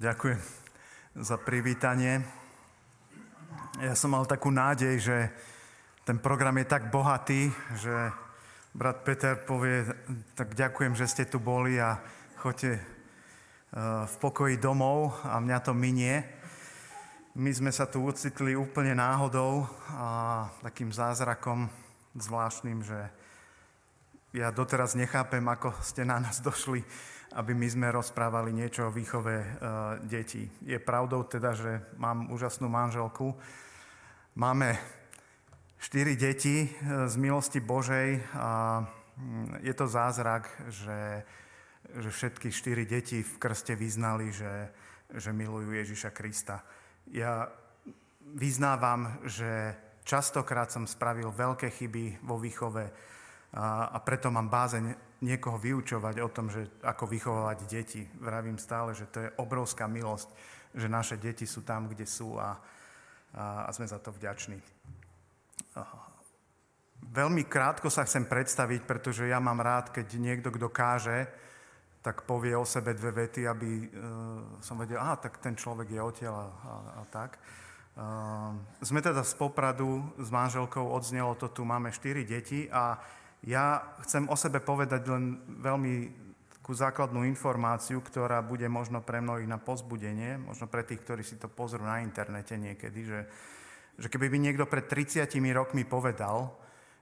[0.00, 0.40] Ďakujem
[1.12, 2.24] za privítanie.
[3.84, 5.28] Ja som mal takú nádej, že
[6.08, 8.08] ten program je tak bohatý, že
[8.72, 9.84] brat Peter povie,
[10.32, 12.00] tak ďakujem, že ste tu boli a
[12.40, 12.82] choďte eh,
[14.08, 16.24] v pokoji domov a mňa to minie.
[17.36, 21.68] My sme sa tu ocitli úplne náhodou a takým zázrakom
[22.16, 23.04] zvláštnym, že
[24.32, 26.88] ja doteraz nechápem, ako ste na nás došli
[27.30, 29.46] aby my sme rozprávali niečo o výchove e,
[30.02, 30.50] detí.
[30.66, 33.38] Je pravdou teda, že mám úžasnú manželku.
[34.34, 34.74] Máme
[35.78, 36.68] štyri deti e,
[37.06, 41.22] z milosti Božej a mm, je to zázrak, že,
[42.02, 44.74] že všetky štyri deti v krste vyznali, že,
[45.14, 46.66] že milujú Ježiša Krista.
[47.14, 47.46] Ja
[48.34, 52.90] vyznávam, že častokrát som spravil veľké chyby vo výchove
[53.50, 58.02] a, a preto mám bázeň niekoho vyučovať o tom, že ako vychovávať deti.
[58.22, 60.28] Vravím stále, že to je obrovská milosť,
[60.74, 62.56] že naše deti sú tam, kde sú a,
[63.34, 64.56] a, a sme za to vďační.
[67.10, 71.26] Veľmi krátko sa chcem predstaviť, pretože ja mám rád, keď niekto, kto káže,
[72.00, 73.86] tak povie o sebe dve vety, aby uh,
[74.64, 77.36] som vedel, aha, tak ten človek je odtiaľ a, a, a tak.
[77.92, 82.96] Uh, sme teda z Popradu s manželkou, odznelo to tu, máme štyri deti a
[83.44, 85.94] ja chcem o sebe povedať len veľmi
[86.60, 91.40] takú základnú informáciu, ktorá bude možno pre mnohých na pozbudenie, možno pre tých, ktorí si
[91.40, 93.20] to pozrú na internete niekedy, že,
[93.96, 95.24] že keby by niekto pred 30
[95.56, 96.52] rokmi povedal,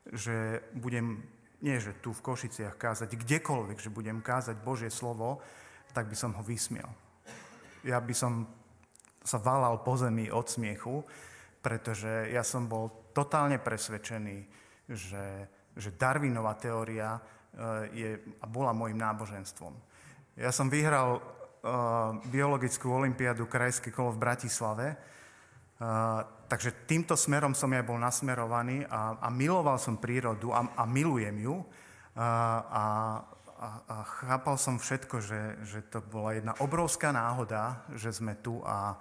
[0.09, 1.21] že budem,
[1.61, 5.43] nie že tu v Košiciach kázať, kdekoľvek, že budem kázať Božie slovo,
[5.91, 6.89] tak by som ho vysmiel.
[7.83, 8.47] Ja by som
[9.21, 11.03] sa valal po zemi od smiechu,
[11.61, 14.39] pretože ja som bol totálne presvedčený,
[14.89, 17.21] že že Darwinová teória e,
[17.95, 18.11] je,
[18.43, 19.73] a bola môjim náboženstvom.
[20.39, 27.75] Ja som vyhral uh, biologickú olimpiádu krajské kolo v Bratislave, uh, takže týmto smerom som
[27.75, 31.59] ja bol nasmerovaný a, a miloval som prírodu a, a milujem ju.
[32.15, 32.31] A,
[32.63, 32.85] a,
[33.59, 38.95] a chápal som všetko, že, že to bola jedna obrovská náhoda, že sme tu a,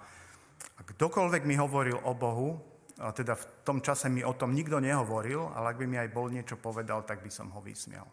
[0.74, 2.58] a kdokoľvek mi hovoril o Bohu,
[2.98, 6.26] teda v tom čase mi o tom nikto nehovoril, ale ak by mi aj bol
[6.26, 8.06] niečo povedal, tak by som ho vysmial.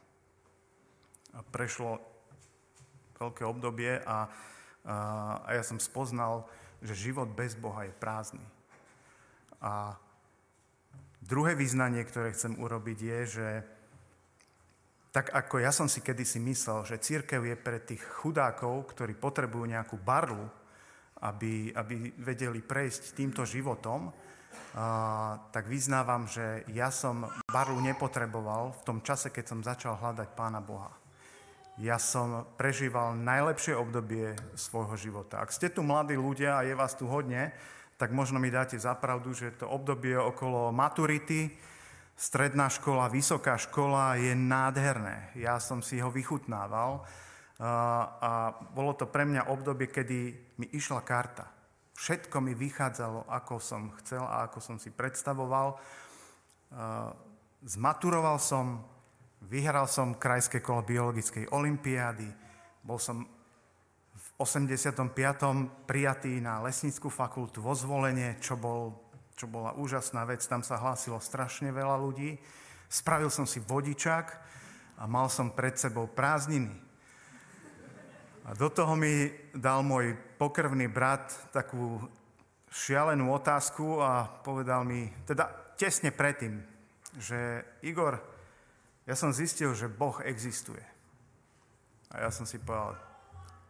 [1.34, 1.97] A prešlo
[3.18, 4.29] veľké obdobie a,
[4.85, 4.96] a,
[5.41, 6.46] a ja som spoznal,
[6.85, 8.46] že život bez Boha je prázdny.
[9.57, 9.97] A
[11.25, 13.47] druhé význanie, ktoré chcem urobiť, je, že
[15.09, 19.63] tak ako ja som si kedysi myslel, že církev je pre tých chudákov, ktorí potrebujú
[19.63, 20.46] nejakú barlu,
[21.23, 24.12] aby, aby vedeli prejsť týmto životom,
[25.56, 30.60] tak vyznávam, že ja som barlu nepotreboval v tom čase, keď som začal hľadať Pána
[30.60, 30.92] Boha.
[31.80, 35.44] Ja som prežíval najlepšie obdobie svojho života.
[35.44, 37.52] Ak ste tu mladí ľudia a je vás tu hodne,
[37.96, 41.52] tak možno mi dáte zapravdu, že to obdobie okolo maturity,
[42.16, 45.36] stredná škola, vysoká škola je nádherné.
[45.36, 47.04] Ja som si ho vychutnával
[47.60, 50.20] a bolo to pre mňa obdobie, kedy
[50.60, 51.55] mi išla karta.
[51.96, 55.80] Všetko mi vychádzalo, ako som chcel a ako som si predstavoval.
[57.64, 58.84] Zmaturoval som,
[59.48, 62.28] vyhral som krajské kolo biologickej olimpiády,
[62.84, 63.24] bol som
[64.16, 65.16] v 85.
[65.88, 68.92] prijatý na lesníckú fakultu vo zvolenie, čo, bol,
[69.40, 72.36] čo bola úžasná vec, tam sa hlásilo strašne veľa ľudí.
[72.92, 74.28] Spravil som si vodičák
[75.00, 76.84] a mal som pred sebou prázdniny.
[78.46, 81.98] A do toho mi dal môj pokrvný brat takú
[82.70, 86.62] šialenú otázku a povedal mi, teda tesne predtým,
[87.18, 88.22] že Igor,
[89.10, 90.82] ja som zistil, že Boh existuje.
[92.14, 93.02] A ja som si povedal,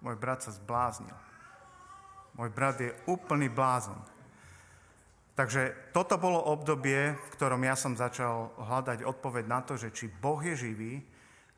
[0.04, 1.16] môj brat sa zbláznil.
[2.36, 3.98] Môj brat je úplný blázon.
[5.36, 10.12] Takže toto bolo obdobie, v ktorom ja som začal hľadať odpoveď na to, že či
[10.12, 11.00] Boh je živý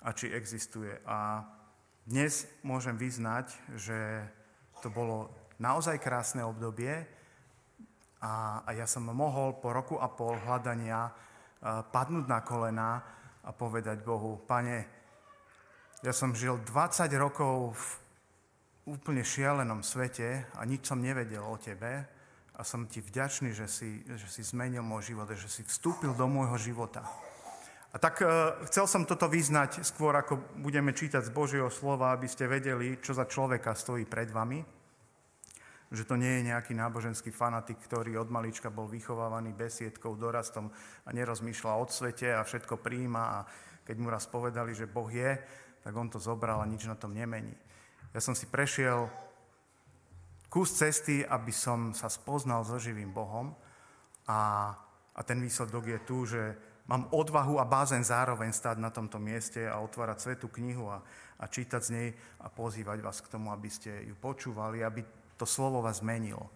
[0.06, 0.94] a či existuje.
[1.06, 1.46] A
[2.08, 4.24] dnes môžem vyznať, že
[4.80, 5.28] to bolo
[5.60, 7.04] naozaj krásne obdobie
[8.24, 11.12] a, a ja som mohol po roku a pol hľadania
[11.92, 13.04] padnúť na kolena
[13.44, 14.88] a povedať Bohu, pane,
[16.00, 17.86] ja som žil 20 rokov v
[18.96, 22.08] úplne šialenom svete a nič som nevedel o tebe
[22.56, 26.24] a som ti vďačný, že si, že si zmenil môj život, že si vstúpil do
[26.32, 27.04] môjho života.
[27.98, 28.30] A tak e,
[28.70, 33.18] chcel som toto vyznať skôr, ako budeme čítať z Božieho slova, aby ste vedeli, čo
[33.18, 34.62] za človeka stojí pred vami.
[35.90, 41.10] Že to nie je nejaký náboženský fanatik, ktorý od malička bol vychovávaný besiedkou, dorastom a
[41.10, 43.40] nerozmýšľa o svete a všetko príjma a
[43.82, 45.34] keď mu raz povedali, že Boh je,
[45.82, 47.58] tak on to zobral a nič na tom nemení.
[48.14, 49.10] Ja som si prešiel
[50.54, 53.58] kus cesty, aby som sa spoznal so živým Bohom
[54.30, 54.70] a,
[55.18, 56.42] a ten výsledok je tu, že
[56.88, 61.04] mám odvahu a bázen zároveň stáť na tomto mieste a otvárať svetú knihu a,
[61.40, 62.08] a čítať z nej
[62.40, 65.04] a pozývať vás k tomu, aby ste ju počúvali, aby
[65.36, 66.50] to slovo vás zmenilo.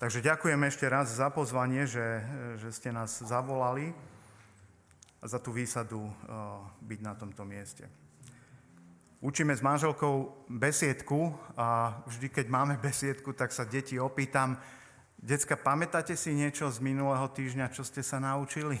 [0.00, 2.24] Takže ďakujem ešte raz za pozvanie, že,
[2.58, 3.94] že ste nás zavolali
[5.22, 6.12] a za tú výsadu uh,
[6.82, 7.86] byť na tomto mieste.
[9.24, 14.60] Učíme s manželkou besiedku a vždy, keď máme besiedku, tak sa deti opýtam,
[15.16, 18.76] decka, pamätáte si niečo z minulého týždňa, čo ste sa naučili?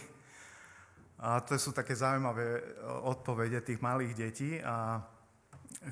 [1.24, 2.62] A to sú také zaujímavé e,
[3.08, 4.60] odpovede tých malých detí.
[4.60, 5.00] A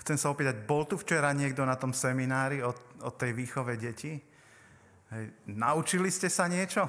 [0.05, 4.21] chcem sa opýtať, bol tu včera niekto na tom seminári o, o tej výchove detí?
[5.09, 6.85] Hej, naučili ste sa niečo?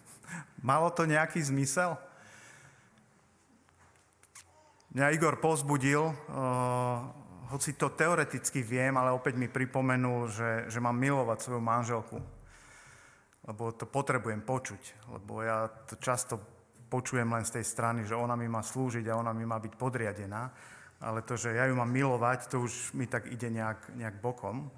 [0.68, 2.00] Malo to nejaký zmysel?
[4.96, 6.14] Mňa Igor pozbudil, uh,
[7.50, 12.16] hoci to teoreticky viem, ale opäť mi pripomenul, že, že mám milovať svoju manželku.
[13.44, 15.10] Lebo to potrebujem počuť.
[15.10, 16.53] Lebo ja to často
[16.94, 19.74] počujem len z tej strany, že ona mi má slúžiť a ona mi má byť
[19.74, 20.46] podriadená.
[21.02, 24.70] Ale to, že ja ju mám milovať, to už mi tak ide nejak, nejak bokom.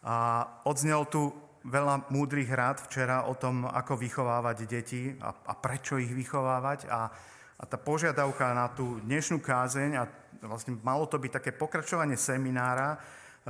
[0.00, 1.28] A odznel tu
[1.68, 6.88] veľa múdrych rád včera o tom, ako vychovávať deti a, a prečo ich vychovávať.
[6.88, 7.12] A,
[7.60, 10.08] a tá požiadavka na tú dnešnú kázeň, a
[10.48, 12.98] vlastne malo to byť také pokračovanie seminára e,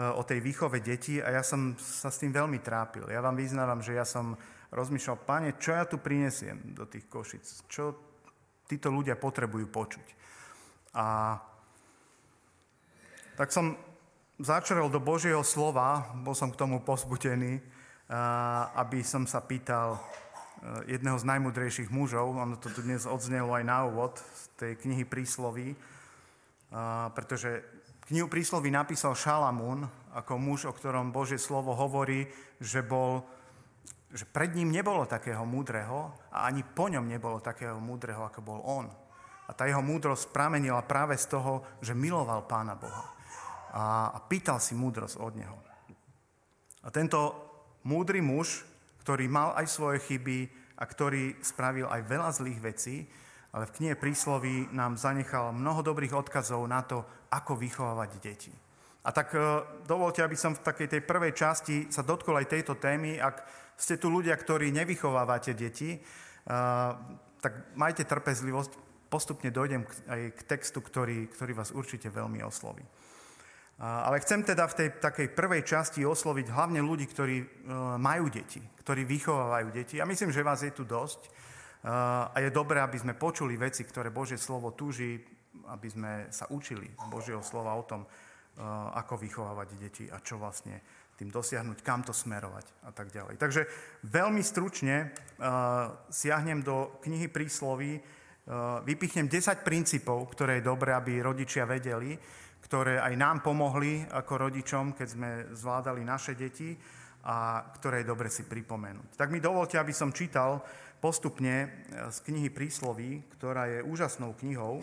[0.02, 3.08] o tej výchove detí a ja som sa s tým veľmi trápil.
[3.08, 4.36] Ja vám vyznávam, že ja som
[4.72, 7.68] rozmýšľal, pane, čo ja tu prinesiem do tých košic?
[7.68, 7.94] Čo
[8.66, 10.06] títo ľudia potrebujú počuť?
[10.96, 11.36] A
[13.36, 13.76] tak som
[14.40, 17.60] začerel do Božieho slova, bol som k tomu pozbudený,
[18.76, 20.00] aby som sa pýtal,
[20.62, 24.72] Eh, jedného z najmudrejších mužov, ono to tu dnes odznelo aj na úvod z tej
[24.78, 25.74] knihy Prísloví,
[27.12, 27.60] pretože
[28.08, 29.84] knihu Prísloví napísal Šalamún
[30.14, 32.30] ako muž, o ktorom Božie slovo hovorí,
[32.62, 33.26] že, bol,
[34.12, 38.60] že pred ním nebolo takého múdreho a ani po ňom nebolo takého múdreho, ako bol
[38.60, 38.86] on.
[39.48, 43.08] A tá jeho múdrosť pramenila práve z toho, že miloval Pána Boha
[43.72, 45.56] a, a pýtal si múdrosť od Neho.
[46.82, 47.32] A tento
[47.88, 48.68] múdry muž
[49.02, 50.46] ktorý mal aj svoje chyby
[50.78, 52.96] a ktorý spravil aj veľa zlých vecí,
[53.52, 58.54] ale v knihe prísloví nám zanechal mnoho dobrých odkazov na to, ako vychovávať deti.
[59.02, 59.38] A tak e,
[59.84, 63.18] dovolte, aby som v takej tej prvej časti sa dotkol aj tejto témy.
[63.18, 63.42] Ak
[63.76, 65.98] ste tu ľudia, ktorí nevychovávate deti, e,
[67.42, 68.72] tak majte trpezlivosť,
[69.10, 72.86] postupne dojdem aj k textu, ktorý, ktorý vás určite veľmi osloví.
[73.82, 77.46] Ale chcem teda v tej takej prvej časti osloviť hlavne ľudí, ktorí e,
[77.98, 79.98] majú deti, ktorí vychovávajú deti.
[79.98, 81.28] Ja myslím, že vás je tu dosť
[81.82, 85.18] a je dobré, aby sme počuli veci, ktoré Božie slovo túži,
[85.66, 88.06] aby sme sa učili Božieho slova o tom,
[88.94, 90.78] ako vychovávať deti a čo vlastne
[91.18, 93.38] tým dosiahnuť, kam to smerovať a tak ďalej.
[93.38, 93.62] Takže
[94.06, 95.12] veľmi stručne
[96.10, 98.00] siahnem do knihy prísloví,
[98.82, 102.18] vypichnem 10 princípov, ktoré je dobré, aby rodičia vedeli,
[102.62, 106.74] ktoré aj nám pomohli ako rodičom, keď sme zvládali naše deti
[107.22, 109.14] a ktoré je dobre si pripomenúť.
[109.14, 110.58] Tak mi dovolte, aby som čítal
[110.98, 114.82] postupne z knihy Prísloví, ktorá je úžasnou knihou.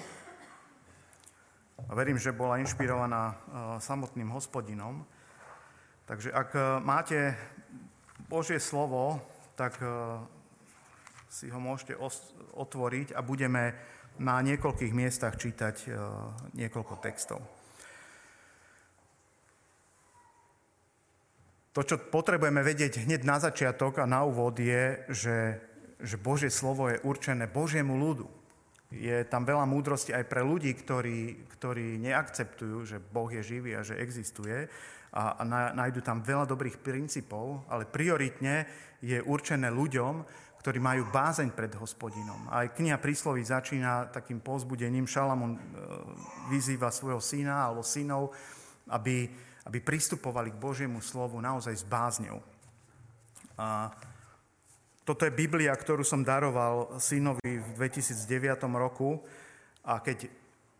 [1.91, 3.35] Verím, že bola inšpirovaná
[3.79, 5.03] samotným hospodinom.
[6.09, 7.37] Takže ak e, máte
[8.25, 9.21] Božie slovo,
[9.53, 9.85] tak e,
[11.29, 11.93] si ho môžete
[12.57, 13.77] otvoriť a budeme
[14.17, 15.93] na niekoľkých miestach čítať
[16.57, 17.39] niekoľko textov.
[21.77, 25.37] To, čo potrebujeme vedieť hneď na začiatok a na úvod je, že,
[26.01, 28.38] že Božie slovo je určené Božiemu ľudu.
[28.89, 33.85] Je tam veľa múdrosti aj pre ľudí, ktorí, ktorí neakceptujú, že Boh je živý a
[33.85, 34.65] že existuje
[35.13, 35.43] a, a
[35.77, 38.65] nájdu tam veľa dobrých princípov, ale prioritne
[39.01, 40.25] je určené ľuďom,
[40.59, 42.51] ktorí majú bázeň pred hospodinom.
[42.51, 45.07] Aj kniha prísloví začína takým pozbudením.
[45.07, 45.61] Šalamón e,
[46.51, 48.35] vyzýva svojho syna alebo synov,
[48.91, 49.29] aby,
[49.69, 52.43] aby pristupovali k Božiemu slovu naozaj s bázňou.
[53.55, 53.93] A
[55.09, 59.17] toto je Biblia, ktorú som daroval synovi v 2009 roku
[59.81, 60.29] a keď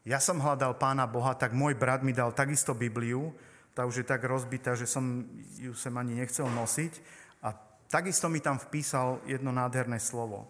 [0.06, 3.34] ja som hľadal Pána Boha, tak môj brat mi dal takisto Bibliu,
[3.74, 5.26] tá už je tak rozbitá, že som
[5.58, 6.94] ju sem ani nechcel nosiť
[7.42, 7.58] a
[7.90, 10.46] takisto mi tam vpísal jedno nádherné slovo,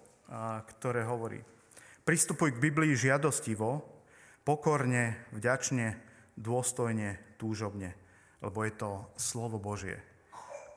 [0.75, 1.39] ktoré hovorí
[2.03, 3.79] Pristupuj k Biblii žiadostivo,
[4.43, 5.95] pokorne, vďačne,
[6.35, 7.95] dôstojne, túžobne
[8.39, 10.08] lebo je to slovo Božie.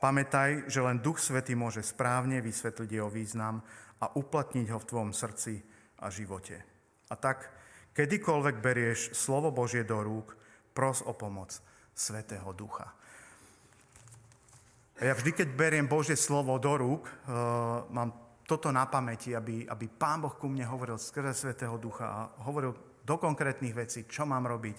[0.03, 3.63] Pamätaj, že len Duch Svetý môže správne vysvetliť jeho význam
[4.03, 5.63] a uplatniť ho v tvojom srdci
[6.03, 6.59] a živote.
[7.07, 7.47] A tak,
[7.95, 10.35] kedykoľvek berieš slovo Božie do rúk,
[10.75, 11.55] pros o pomoc
[11.95, 12.91] Svetého Ducha.
[14.99, 19.63] A ja vždy, keď beriem Božie slovo do rúk, uh, mám toto na pamäti, aby,
[19.71, 22.75] aby Pán Boh ku mne hovoril skrze Svetého Ducha a hovoril
[23.07, 24.77] do konkrétnych vecí, čo mám robiť.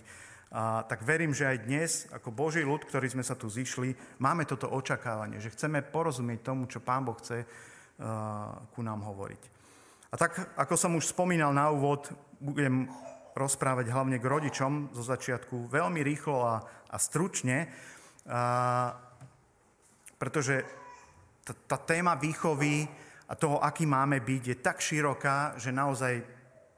[0.53, 4.45] A tak verím, že aj dnes, ako Boží ľud, ktorý sme sa tu zišli, máme
[4.45, 7.49] toto očakávanie, že chceme porozumieť tomu, čo Pán Boh chce uh,
[8.71, 9.43] ku nám hovoriť.
[10.11, 12.07] A tak, ako som už spomínal na úvod,
[12.39, 12.87] budem
[13.35, 17.67] rozprávať hlavne k rodičom zo začiatku veľmi rýchlo a, a stručne,
[18.31, 18.95] a,
[20.15, 20.63] pretože
[21.43, 22.87] tá, tá téma výchovy
[23.27, 26.23] a toho, aký máme byť, je tak široká, že naozaj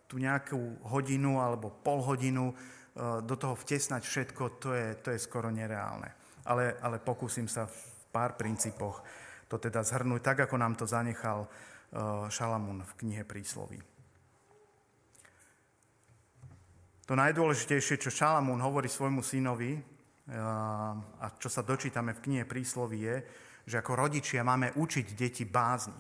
[0.09, 2.57] tu nejakú hodinu alebo pol hodinu
[2.97, 6.09] do toho vtesnať všetko, to je, to je skoro nereálne.
[6.49, 7.77] Ale, ale pokúsim sa v
[8.09, 9.05] pár princípoch
[9.47, 11.49] to teda zhrnúť, tak ako nám to zanechal e,
[12.33, 13.79] Šalamún v knihe Prísloví.
[17.07, 19.79] To najdôležitejšie, čo Šalamún hovorí svojmu synovi
[20.27, 23.17] a čo sa dočítame v knihe Prísloví je,
[23.63, 25.95] že ako rodičia máme učiť deti bázni.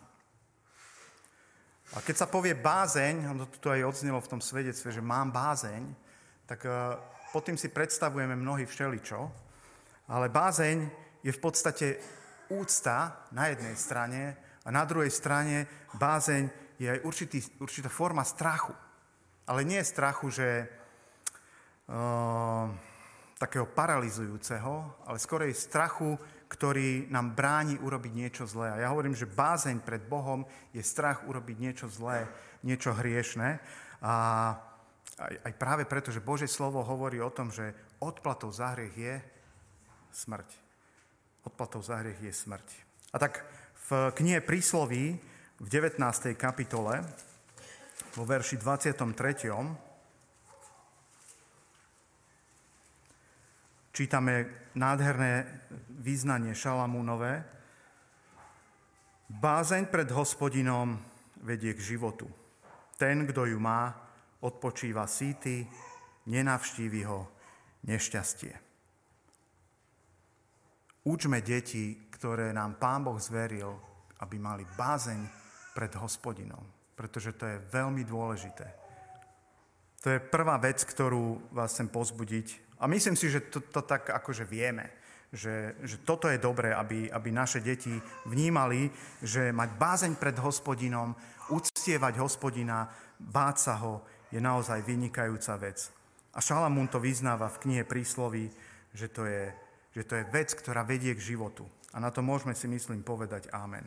[1.94, 5.30] A keď sa povie bázeň, a to tu aj odznelo v tom svedectve, že mám
[5.30, 5.86] bázeň,
[6.46, 6.62] tak
[7.34, 9.18] pod tým si predstavujeme mnohí všeličo,
[10.08, 10.78] ale bázeň
[11.26, 11.86] je v podstate
[12.54, 14.22] úcta na jednej strane
[14.62, 15.66] a na druhej strane
[15.98, 16.46] bázeň
[16.78, 18.72] je aj určitý, určitá forma strachu.
[19.46, 20.70] Ale nie strachu, že
[21.86, 22.74] Ehm,
[23.38, 26.18] takého paralizujúceho, ale skorej strachu,
[26.50, 28.74] ktorý nám bráni urobiť niečo zlé.
[28.74, 30.42] A ja hovorím, že bázeň pred Bohom
[30.74, 32.26] je strach urobiť niečo zlé,
[32.66, 33.62] niečo hriešné.
[34.02, 34.14] A
[35.16, 37.72] aj, aj práve preto, že Bože slovo hovorí o tom, že
[38.04, 39.14] odplatou za hriech je
[40.12, 40.48] smrť.
[41.48, 42.68] Odplatou za hriech je smrť.
[43.12, 43.40] A tak
[43.88, 45.16] v knihe Prísloví
[45.56, 46.00] v 19.
[46.36, 47.00] kapitole,
[48.12, 49.48] vo verši 23.
[53.96, 55.48] čítame nádherné
[55.88, 57.40] význanie Šalamúnové.
[59.32, 61.00] Bázeň pred hospodinom
[61.40, 62.28] vedie k životu.
[63.00, 64.05] Ten, kto ju má,
[64.40, 65.64] odpočíva síty,
[66.26, 67.28] nenavštívi ho
[67.86, 68.52] nešťastie.
[71.06, 73.70] Učme deti, ktoré nám Pán Boh zveril,
[74.20, 75.20] aby mali bázeň
[75.76, 76.64] pred hospodinom,
[76.98, 78.66] pretože to je veľmi dôležité.
[80.02, 84.12] To je prvá vec, ktorú vás chcem pozbudiť a myslím si, že to, to tak
[84.12, 84.92] akože vieme,
[85.32, 87.92] že, že toto je dobré, aby, aby naše deti
[88.28, 88.92] vnímali,
[89.24, 91.16] že mať bázeň pred hospodinom,
[91.48, 95.90] uctievať hospodina, báť sa ho, je naozaj vynikajúca vec.
[96.36, 98.52] A Šalamún to vyznáva v knihe Prísloví,
[98.92, 99.52] že to, je,
[99.96, 101.64] že to je vec, ktorá vedie k životu.
[101.94, 103.86] A na to môžeme si, myslím, povedať amen.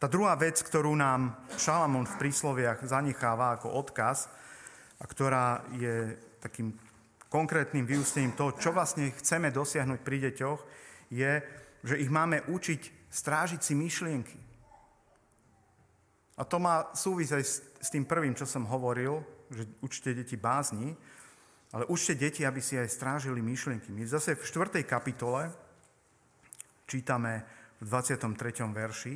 [0.00, 4.30] Tá druhá vec, ktorú nám Šalamún v prísloviach zanecháva ako odkaz,
[5.00, 6.12] a ktorá je
[6.44, 6.76] takým
[7.32, 10.60] konkrétnym vyústením toho, čo vlastne chceme dosiahnuť pri deťoch,
[11.08, 11.32] je,
[11.80, 14.38] že ich máme učiť strážiť si myšlienky.
[16.36, 17.54] A to má súvisť aj s
[17.88, 20.92] tým prvým, čo som hovoril, že učte deti bázni,
[21.72, 23.88] ale učte deti, aby si aj strážili myšlienky.
[23.88, 24.84] My zase v 4.
[24.84, 25.48] kapitole
[26.84, 27.46] čítame
[27.80, 28.68] v 23.
[28.68, 29.14] verši.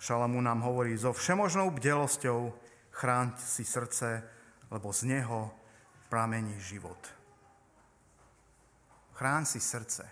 [0.00, 2.54] Šalamú nám hovorí, so všemožnou bdelosťou
[2.94, 4.22] chráň si srdce,
[4.70, 5.52] lebo z neho
[6.08, 7.00] pramení život.
[9.16, 10.04] Chrán si srdce.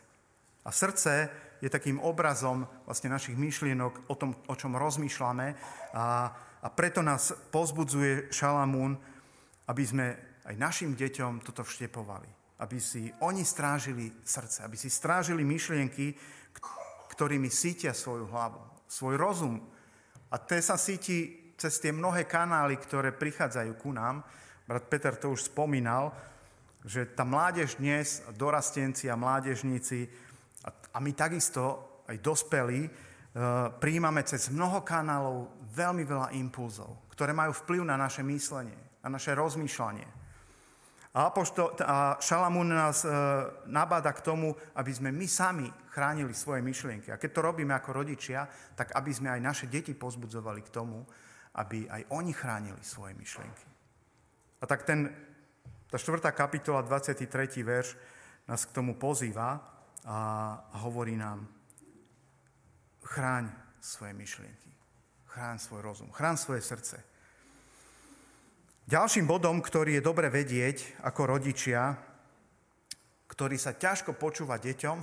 [0.64, 1.28] A srdce
[1.64, 5.46] je takým obrazom vlastne našich myšlienok o tom, o čom rozmýšľame
[5.96, 6.28] a,
[6.60, 8.92] a preto nás pozbudzuje Šalamún,
[9.72, 10.06] aby sme
[10.44, 12.28] aj našim deťom toto vštepovali.
[12.60, 16.12] Aby si oni strážili srdce, aby si strážili myšlienky,
[17.16, 19.56] ktorými sítia svoju hlavu, svoj rozum.
[20.28, 24.20] A to sa síti cez tie mnohé kanály, ktoré prichádzajú ku nám,
[24.64, 26.12] Brat Peter to už spomínal,
[26.84, 30.08] že tá mládež dnes, dorastenci a mládežníci,
[30.68, 31.62] a my takisto,
[32.08, 32.90] aj dospelí, e,
[33.80, 39.32] príjmame cez mnoho kanálov veľmi veľa impulzov, ktoré majú vplyv na naše myslenie, na naše
[39.34, 40.06] rozmýšľanie.
[41.14, 43.10] A, Apoštol, a Šalamún nás e,
[43.70, 47.14] nabáda k tomu, aby sme my sami chránili svoje myšlienky.
[47.14, 51.06] A keď to robíme ako rodičia, tak aby sme aj naše deti pozbudzovali k tomu,
[51.54, 53.66] aby aj oni chránili svoje myšlienky.
[54.58, 55.06] A tak ten,
[55.86, 56.18] tá 4.
[56.34, 57.30] kapitola, 23.
[57.62, 57.94] verš
[58.50, 59.73] nás k tomu pozýva
[60.04, 61.48] a hovorí nám,
[63.04, 63.48] chráň
[63.80, 64.70] svoje myšlienky,
[65.28, 66.96] chráň svoj rozum, chráň svoje srdce.
[68.84, 71.96] Ďalším bodom, ktorý je dobre vedieť ako rodičia,
[73.28, 74.98] ktorý sa ťažko počúva deťom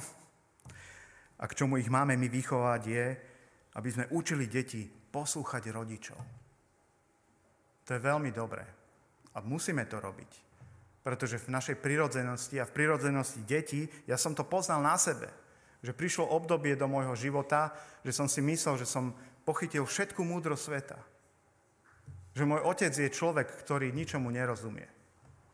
[1.41, 3.05] a k čomu ich máme my vychovať, je,
[3.73, 6.19] aby sme učili deti poslúchať rodičov.
[7.89, 8.63] To je veľmi dobré.
[9.33, 10.50] A musíme to robiť.
[11.01, 15.33] Pretože v našej prirodzenosti a v prirodzenosti detí, ja som to poznal na sebe.
[15.81, 17.73] Že prišlo obdobie do môjho života,
[18.05, 21.01] že som si myslel, že som pochytil všetku múdro sveta.
[22.37, 24.85] Že môj otec je človek, ktorý ničomu nerozumie.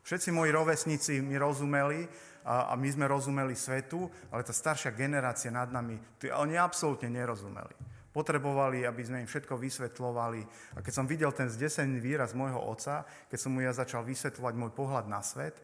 [0.03, 2.07] Všetci moji rovesníci mi rozumeli
[2.47, 5.99] a, a my sme rozumeli svetu, ale tá staršia generácia nad nami,
[6.31, 7.75] oni absolútne nerozumeli.
[8.17, 10.41] Potrebovali, aby sme im všetko vysvetľovali.
[10.73, 14.53] A keď som videl ten zdesený výraz môjho otca, keď som mu ja začal vysvetľovať
[14.57, 15.61] môj pohľad na svet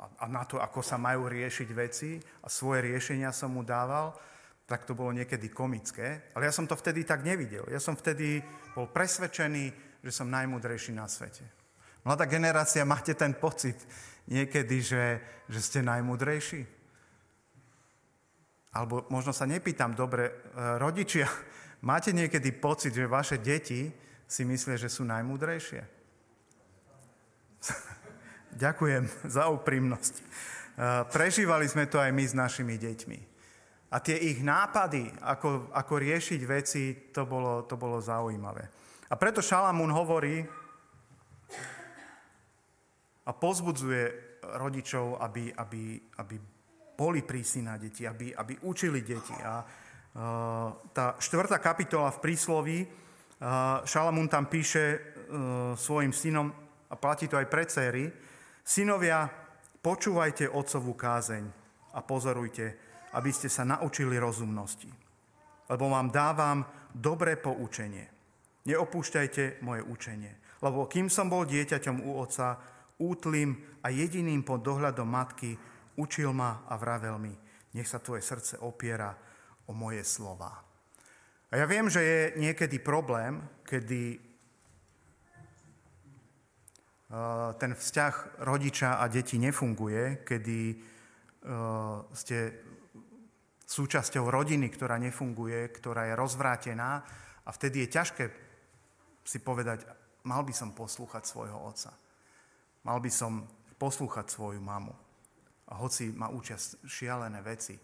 [0.00, 4.16] a, a na to, ako sa majú riešiť veci a svoje riešenia som mu dával,
[4.64, 6.32] tak to bolo niekedy komické.
[6.32, 7.68] Ale ja som to vtedy tak nevidel.
[7.68, 8.40] Ja som vtedy
[8.72, 9.64] bol presvedčený,
[10.00, 11.44] že som najmudrejší na svete.
[12.00, 13.76] Mladá generácia, máte ten pocit
[14.24, 15.04] niekedy, že,
[15.52, 16.75] že ste najmudrejší?
[18.76, 20.32] Alebo možno sa nepýtam, dobre, e,
[20.76, 21.24] rodičia,
[21.88, 23.88] máte niekedy pocit, že vaše deti
[24.28, 25.80] si myslia, že sú najmúdrejšie?
[28.62, 30.14] Ďakujem za úprimnosť.
[30.20, 30.22] E,
[31.08, 33.18] prežívali sme to aj my s našimi deťmi.
[33.86, 36.82] A tie ich nápady, ako, ako riešiť veci,
[37.14, 38.68] to bolo, to bolo zaujímavé.
[39.08, 40.42] A preto Šalamún hovorí
[43.26, 44.04] a pozbudzuje
[44.58, 46.36] rodičov, aby, aby, aby
[46.96, 49.36] boli prísni na deti, aby, aby učili deti.
[49.44, 49.68] A uh,
[50.96, 56.48] tá štvrtá kapitola v prísloví, uh, Šalamún tam píše uh, svojim synom,
[56.86, 58.08] a platí to aj pre céry,
[58.64, 59.28] synovia,
[59.82, 61.44] počúvajte otcovú kázeň
[61.94, 62.66] a pozorujte,
[63.14, 64.90] aby ste sa naučili rozumnosti.
[65.66, 66.62] Lebo vám dávam
[66.94, 68.06] dobré poučenie.
[68.66, 70.32] Neopúšťajte moje učenie.
[70.62, 72.58] Lebo kým som bol dieťaťom u otca,
[72.96, 75.58] útlým a jediným pod dohľadom matky,
[75.96, 77.32] Učil ma a vravel mi,
[77.72, 79.16] nech sa tvoje srdce opiera
[79.66, 80.52] o moje slova.
[81.46, 84.18] A ja viem, že je niekedy problém, kedy
[87.56, 90.58] ten vzťah rodiča a deti nefunguje, kedy
[92.12, 92.38] ste
[93.62, 97.06] súčasťou rodiny, ktorá nefunguje, ktorá je rozvrátená
[97.46, 98.24] a vtedy je ťažké
[99.22, 99.86] si povedať,
[100.26, 101.94] mal by som poslúchať svojho otca.
[102.82, 103.46] Mal by som
[103.78, 105.05] poslúchať svoju mamu
[105.74, 106.54] hoci ma učia
[106.86, 107.74] šialené veci.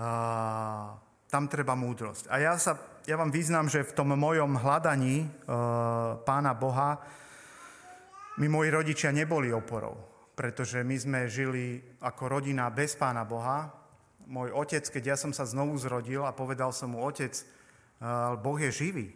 [0.00, 0.96] A,
[1.28, 2.30] tam treba múdrosť.
[2.30, 2.78] A ja, sa,
[3.10, 5.28] ja vám vyznám, že v tom mojom hľadaní e,
[6.22, 7.02] Pána Boha
[8.38, 9.98] my moji rodičia neboli oporou,
[10.38, 13.66] pretože my sme žili ako rodina bez Pána Boha.
[14.30, 17.44] Môj otec, keď ja som sa znovu zrodil a povedal som mu, otec, e,
[18.38, 19.10] Boh je živý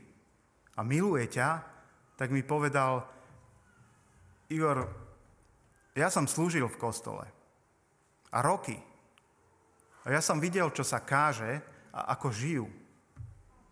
[0.75, 1.63] a miluje ťa,
[2.19, 3.07] tak mi povedal,
[4.51, 4.91] Igor,
[5.95, 7.38] ja som slúžil v kostole
[8.33, 8.77] a roky.
[10.05, 11.61] A ja som videl, čo sa káže
[11.93, 12.67] a ako žijú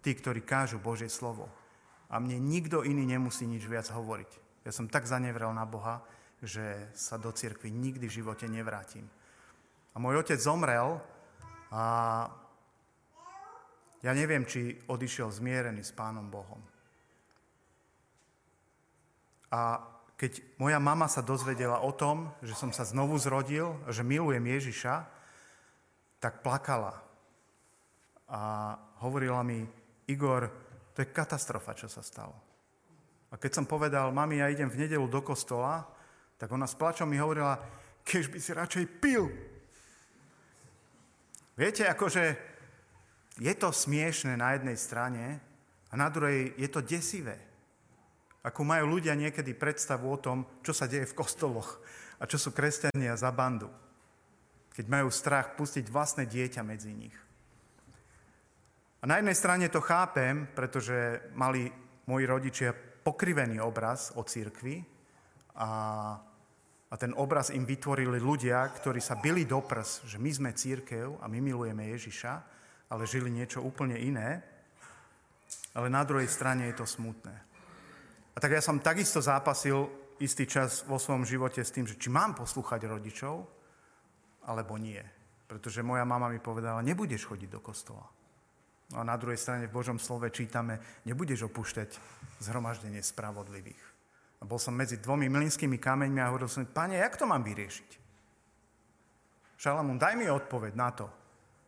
[0.05, 1.49] tí, ktorí kážu Božie slovo.
[2.07, 4.63] A mne nikto iný nemusí nič viac hovoriť.
[4.63, 6.03] Ja som tak zanevrel na Boha,
[6.43, 9.09] že sa do cirkvi nikdy v živote nevrátim.
[9.95, 11.01] A môj otec zomrel
[11.73, 11.83] a
[14.05, 16.61] ja neviem, či odišiel zmierený s Pánom Bohom.
[19.51, 19.81] A
[20.17, 25.05] keď moja mama sa dozvedela o tom, že som sa znovu zrodil, že milujem Ježiša,
[26.17, 26.97] tak plakala.
[28.33, 28.75] A
[29.05, 29.61] hovorila mi,
[30.09, 30.49] Igor,
[30.97, 32.33] to je katastrofa, čo sa stalo.
[33.29, 35.85] A keď som povedal, mami, ja idem v nedelu do kostola,
[36.41, 37.61] tak ona s plačom mi hovorila,
[38.01, 39.29] keď by si radšej pil.
[41.61, 42.25] Viete, akože
[43.37, 45.25] je to smiešne na jednej strane
[45.93, 47.46] a na druhej je to desivé
[48.47, 51.83] ako majú ľudia niekedy predstavu o tom, čo sa deje v kostoloch
[52.23, 53.67] a čo sú kresťania za bandu.
[54.71, 57.17] Keď majú strach pustiť vlastné dieťa medzi nich.
[59.03, 61.67] A na jednej strane to chápem, pretože mali
[62.07, 62.71] moji rodičia
[63.03, 64.79] pokrivený obraz o církvi
[65.59, 65.71] a,
[66.87, 71.19] a ten obraz im vytvorili ľudia, ktorí sa byli do prs, že my sme církev
[71.19, 72.33] a my milujeme Ježiša,
[72.95, 74.39] ale žili niečo úplne iné.
[75.75, 77.56] Ale na druhej strane je to smutné.
[78.37, 79.89] A tak ja som takisto zápasil
[80.21, 83.49] istý čas vo svojom živote s tým, že či mám poslúchať rodičov,
[84.45, 85.01] alebo nie.
[85.49, 88.05] Pretože moja mama mi povedala, nebudeš chodiť do kostola.
[88.93, 91.97] No a na druhej strane v Božom slove čítame, nebudeš opúšťať
[92.45, 93.83] zhromaždenie spravodlivých.
[94.41, 97.91] A bol som medzi dvomi mlinskými kameňmi a hovoril som, pane, jak to mám vyriešiť?
[99.57, 101.09] Šalamún, daj mi odpoveď na to,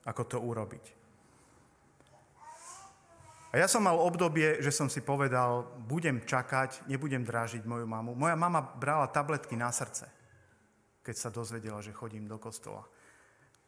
[0.04, 0.97] ako to urobiť.
[3.48, 8.12] A ja som mal obdobie, že som si povedal, budem čakať, nebudem drážiť moju mamu.
[8.12, 10.04] Moja mama brala tabletky na srdce,
[11.00, 12.84] keď sa dozvedela, že chodím do kostola.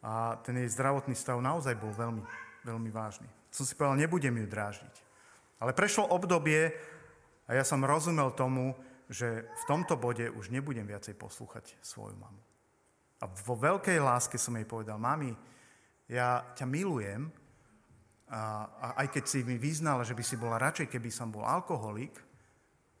[0.05, 2.21] A ten jej zdravotný stav naozaj bol veľmi,
[2.61, 3.29] veľmi vážny.
[3.49, 4.95] Som si povedal, nebudem ju drážiť.
[5.61, 6.73] Ale prešlo obdobie
[7.49, 8.77] a ja som rozumel tomu,
[9.09, 12.41] že v tomto bode už nebudem viacej poslúchať svoju mamu.
[13.21, 15.33] A vo veľkej láske som jej povedal, mami,
[16.09, 17.29] ja ťa milujem,
[18.31, 22.15] a, aj keď si mi vyznala, že by si bola radšej, keby som bol alkoholik,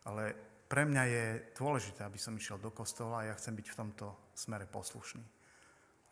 [0.03, 0.35] ale
[0.67, 4.05] pre mňa je dôležité, aby som išiel do kostola a ja chcem byť v tomto
[4.35, 5.23] smere poslušný.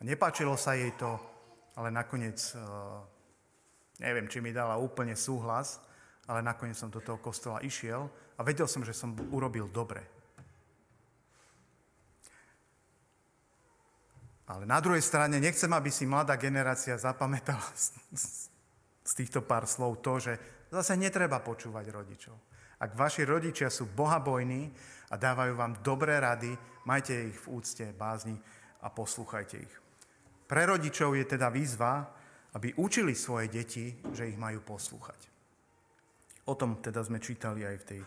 [0.00, 1.20] nepáčilo sa jej to,
[1.76, 2.60] ale nakoniec, e,
[4.00, 5.84] neviem, či mi dala úplne súhlas,
[6.24, 10.00] ale nakoniec som do toho kostola išiel a vedel som, že som urobil dobre.
[14.48, 17.68] Ale na druhej strane nechcem, aby si mladá generácia zapamätala
[19.04, 20.32] z týchto pár slov to, že
[20.70, 22.36] zase netreba počúvať rodičov.
[22.80, 24.72] Ak vaši rodičia sú bohabojní
[25.12, 26.56] a dávajú vám dobré rady,
[26.88, 28.36] majte ich v úcte, bázni
[28.80, 29.74] a poslúchajte ich.
[30.48, 32.08] Pre rodičov je teda výzva,
[32.56, 35.20] aby učili svoje deti, že ich majú poslúchať.
[36.48, 38.00] O tom teda sme čítali aj v tej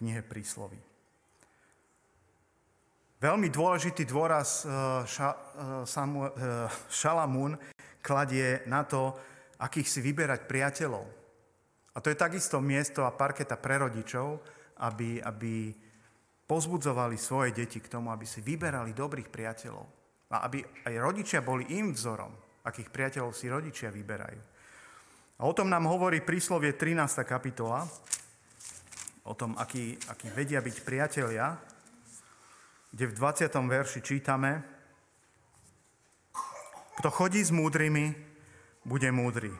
[0.00, 0.80] knihe prísloví.
[3.22, 4.70] Veľmi dôležitý dôraz eh,
[5.06, 7.54] eh, eh, Šalamún
[8.02, 9.14] kladie na to,
[9.62, 11.06] akých si vyberať priateľov.
[11.94, 14.42] A to je takisto miesto a parketa pre rodičov,
[14.82, 15.70] aby, aby
[16.50, 19.86] pozbudzovali svoje deti k tomu, aby si vyberali dobrých priateľov.
[20.32, 22.32] A aby aj rodičia boli im vzorom,
[22.66, 24.40] akých priateľov si rodičia vyberajú.
[25.38, 27.22] A o tom nám hovorí príslovie 13.
[27.22, 27.84] kapitola,
[29.22, 31.54] o tom, akí, akí vedia byť priatelia,
[32.90, 33.52] kde v 20.
[33.52, 34.64] verši čítame,
[36.98, 38.31] kto chodí s múdrymi,
[38.84, 39.52] bude múdry.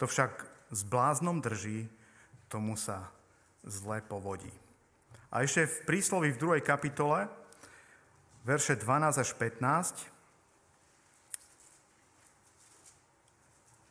[0.00, 1.88] To však s bláznom drží,
[2.48, 3.12] tomu sa
[3.64, 4.52] zle povodí.
[5.34, 7.26] A ešte v príslovi v druhej kapitole,
[8.46, 10.14] verše 12 až 15,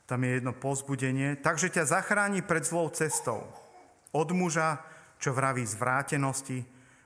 [0.07, 1.39] tam je jedno pozbudenie.
[1.39, 3.47] Takže ťa zachráni pred zlou cestou.
[4.13, 4.83] Od muža,
[5.17, 6.63] čo vraví zvrátenosti,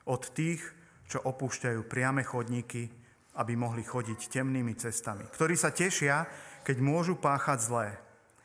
[0.09, 0.59] od tých,
[1.07, 2.89] čo opúšťajú priame chodníky,
[3.37, 5.29] aby mohli chodiť temnými cestami.
[5.29, 6.25] Ktorí sa tešia,
[6.67, 7.95] keď môžu páchať zlé.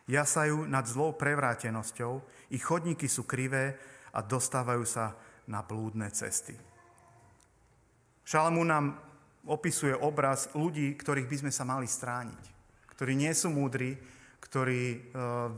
[0.07, 2.23] Jasajú nad zlou prevrátenosťou,
[2.55, 3.75] ich chodníky sú krivé
[4.15, 5.19] a dostávajú sa
[5.51, 6.55] na blúdne cesty.
[8.23, 8.87] Šalamún nám
[9.51, 12.45] opisuje obraz ľudí, ktorých by sme sa mali strániť.
[12.95, 13.99] Ktorí nie sú múdri,
[14.39, 14.99] ktorí e,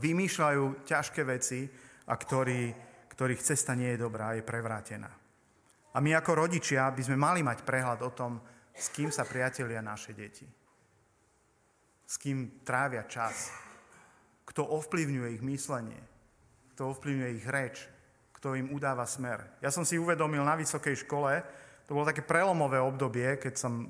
[0.01, 1.69] vymýšľajú ťažké veci
[2.09, 2.73] a ktorí,
[3.13, 5.13] ktorých cesta nie je dobrá, je prevrátená.
[5.93, 8.41] A my ako rodičia by sme mali mať prehľad o tom,
[8.73, 10.64] s kým sa priatelia naše deti.
[12.05, 13.49] S kým trávia čas.
[14.45, 16.01] Kto ovplyvňuje ich myslenie.
[16.77, 17.75] Kto ovplyvňuje ich reč
[18.45, 19.41] kto im udáva smer.
[19.57, 21.41] Ja som si uvedomil na vysokej škole,
[21.89, 23.89] to bolo také prelomové obdobie, keď som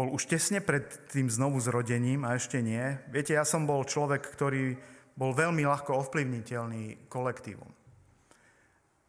[0.00, 2.96] bol už tesne pred tým znovu zrodením a ešte nie.
[3.12, 4.80] Viete, ja som bol človek, ktorý
[5.12, 7.68] bol veľmi ľahko ovplyvniteľný kolektívom.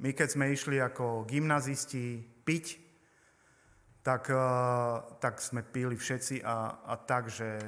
[0.04, 2.89] My keď sme išli ako gymnazisti piť,
[4.04, 4.38] tak, eh,
[5.20, 7.60] tak sme pili všetci a, a tak, že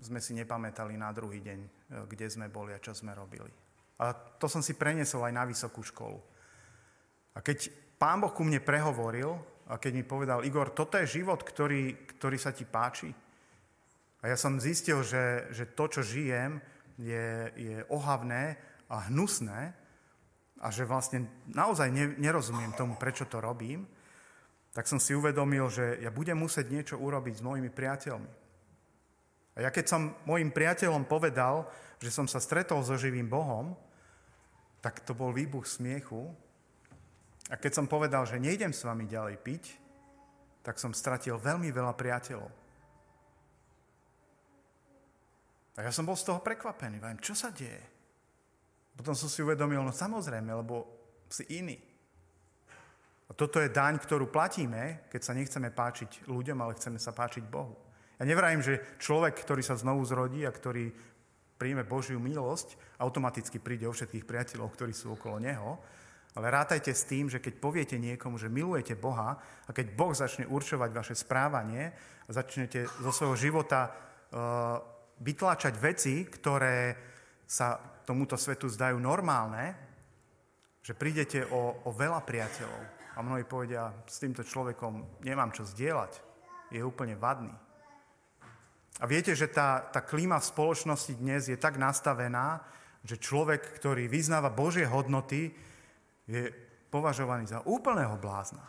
[0.00, 1.70] sme si nepamätali na druhý deň, eh,
[2.06, 3.50] kde sme boli a čo sme robili.
[3.96, 6.20] A to som si preniesol aj na vysokú školu.
[7.32, 9.32] A keď pán Boh ku mne prehovoril
[9.68, 13.08] a keď mi povedal, Igor, toto je život, ktorý, ktorý sa ti páči.
[14.20, 16.60] A ja som zistil, že, že to, čo žijem,
[16.96, 18.56] je, je ohavné
[18.88, 19.76] a hnusné
[20.60, 23.84] a že vlastne naozaj nerozumiem tomu, prečo to robím,
[24.76, 28.28] tak som si uvedomil, že ja budem musieť niečo urobiť s mojimi priateľmi.
[29.56, 31.64] A ja keď som mojim priateľom povedal,
[31.96, 33.72] že som sa stretol so živým Bohom,
[34.84, 36.28] tak to bol výbuch smiechu.
[37.48, 39.64] A keď som povedal, že nejdem s vami ďalej piť,
[40.60, 42.52] tak som stratil veľmi veľa priateľov.
[45.80, 47.00] A ja som bol z toho prekvapený.
[47.00, 47.80] Viem, čo sa deje?
[48.92, 50.84] Potom som si uvedomil, no samozrejme, lebo
[51.32, 51.95] si iný.
[53.26, 57.42] A toto je daň, ktorú platíme, keď sa nechceme páčiť ľuďom, ale chceme sa páčiť
[57.42, 57.74] Bohu.
[58.16, 60.94] Ja nevrajím, že človek, ktorý sa znovu zrodí a ktorý
[61.58, 65.80] príjme Božiu milosť, automaticky príde o všetkých priateľov, ktorí sú okolo Neho.
[66.36, 70.44] Ale rátajte s tým, že keď poviete niekomu, že milujete Boha a keď Boh začne
[70.44, 71.96] určovať vaše správanie
[72.28, 74.76] a začnete zo svojho života uh,
[75.24, 76.92] vytláčať veci, ktoré
[77.48, 79.72] sa tomuto svetu zdajú normálne,
[80.84, 82.95] že prídete o, o veľa priateľov.
[83.16, 86.20] A mnohí povedia, s týmto človekom nemám čo zdieľať,
[86.68, 87.52] je úplne vadný.
[89.00, 92.64] A viete, že tá, tá klíma v spoločnosti dnes je tak nastavená,
[93.04, 95.52] že človek, ktorý vyznáva Božie hodnoty,
[96.28, 96.52] je
[96.88, 98.64] považovaný za úplného blázna.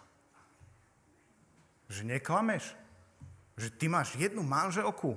[1.87, 2.75] Že neklameš,
[3.55, 5.15] že ty máš jednu manželku,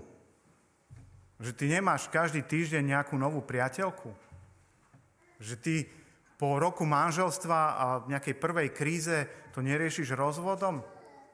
[1.43, 4.15] že ty nemáš každý týždeň nejakú novú priateľku,
[5.43, 5.75] že ty
[6.41, 10.81] po roku manželstva a v nejakej prvej kríze to neriešiš rozvodom?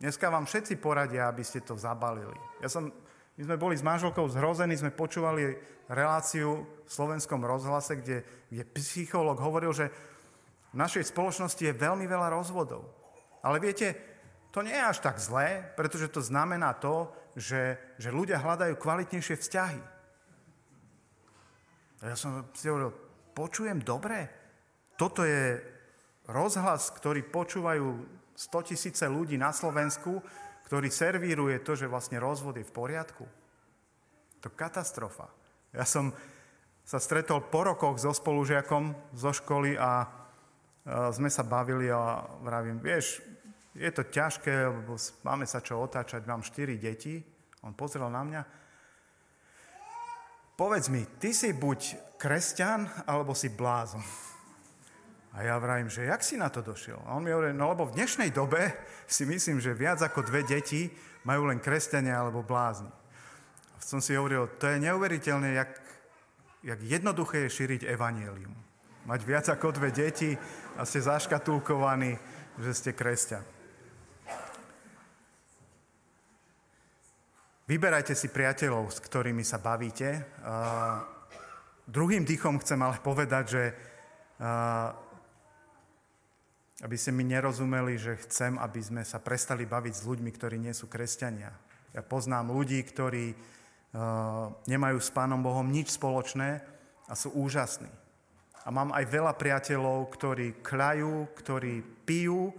[0.03, 2.35] Dneska vám všetci poradia, aby ste to zabalili.
[2.59, 2.91] Ja som,
[3.39, 5.55] my sme boli s manželkou zhrození, sme počúvali
[5.87, 9.95] reláciu v slovenskom rozhlase, kde, kde psychológ hovoril, že
[10.75, 12.91] v našej spoločnosti je veľmi veľa rozvodov.
[13.47, 13.95] Ale viete,
[14.51, 19.39] to nie je až tak zlé, pretože to znamená to, že, že ľudia hľadajú kvalitnejšie
[19.39, 19.81] vzťahy.
[22.03, 22.91] Ja som si hovoril,
[23.39, 24.46] počujem dobre?
[24.97, 25.61] Toto je
[26.27, 27.87] rozhlas, ktorý počúvajú
[28.37, 30.21] 100 tisíce ľudí na Slovensku,
[30.69, 33.25] ktorý servíruje to, že vlastne rozvod je v poriadku.
[34.45, 35.31] To katastrofa.
[35.71, 36.11] Ja som
[36.83, 40.09] sa stretol po rokoch so spolužiakom zo školy a
[41.11, 43.19] sme sa bavili a vravím, vieš,
[43.77, 47.21] je to ťažké, lebo máme sa čo otáčať, mám štyri deti.
[47.67, 48.43] On pozrel na mňa.
[50.57, 54.01] Povedz mi, ty si buď kresťan, alebo si blázon.
[55.37, 56.97] A ja vravím, že jak si na to došiel?
[57.05, 58.73] A on mi hovorí, no lebo v dnešnej dobe
[59.05, 60.89] si myslím, že viac ako dve deti
[61.29, 62.89] majú len kresťania alebo blázni.
[63.77, 65.71] A som si hovoril, to je neuveriteľné, jak,
[66.65, 68.57] jak jednoduché je šíriť evanielium.
[69.05, 70.33] Mať viac ako dve deti
[70.81, 72.17] a ste zaškatulkovaní,
[72.57, 73.45] že ste kresťan.
[77.69, 80.25] Vyberajte si priateľov, s ktorými sa bavíte.
[80.41, 81.05] Uh,
[81.85, 83.63] druhým dýchom chcem ale povedať, že
[84.41, 85.06] uh,
[86.85, 90.77] aby ste mi nerozumeli, že chcem, aby sme sa prestali baviť s ľuďmi, ktorí nie
[90.77, 91.49] sú kresťania.
[91.97, 96.61] Ja poznám ľudí, ktorí uh, nemajú s Pánom Bohom nič spoločné
[97.09, 97.89] a sú úžasní.
[98.67, 102.53] A mám aj veľa priateľov, ktorí klajú, ktorí pijú,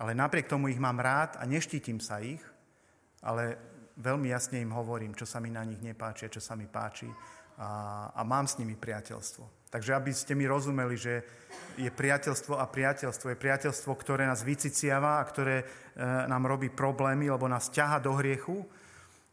[0.00, 2.42] ale napriek tomu ich mám rád a neštítim sa ich,
[3.22, 3.54] ale
[4.00, 7.08] veľmi jasne im hovorím, čo sa mi na nich nepáči, čo sa mi páči
[7.56, 9.55] a, a mám s nimi priateľstvo.
[9.70, 11.14] Takže aby ste mi rozumeli, že
[11.76, 13.34] je priateľstvo a priateľstvo.
[13.34, 15.64] Je priateľstvo, ktoré nás vyciciava a ktoré e,
[16.30, 18.64] nám robí problémy, lebo nás ťaha do hriechu.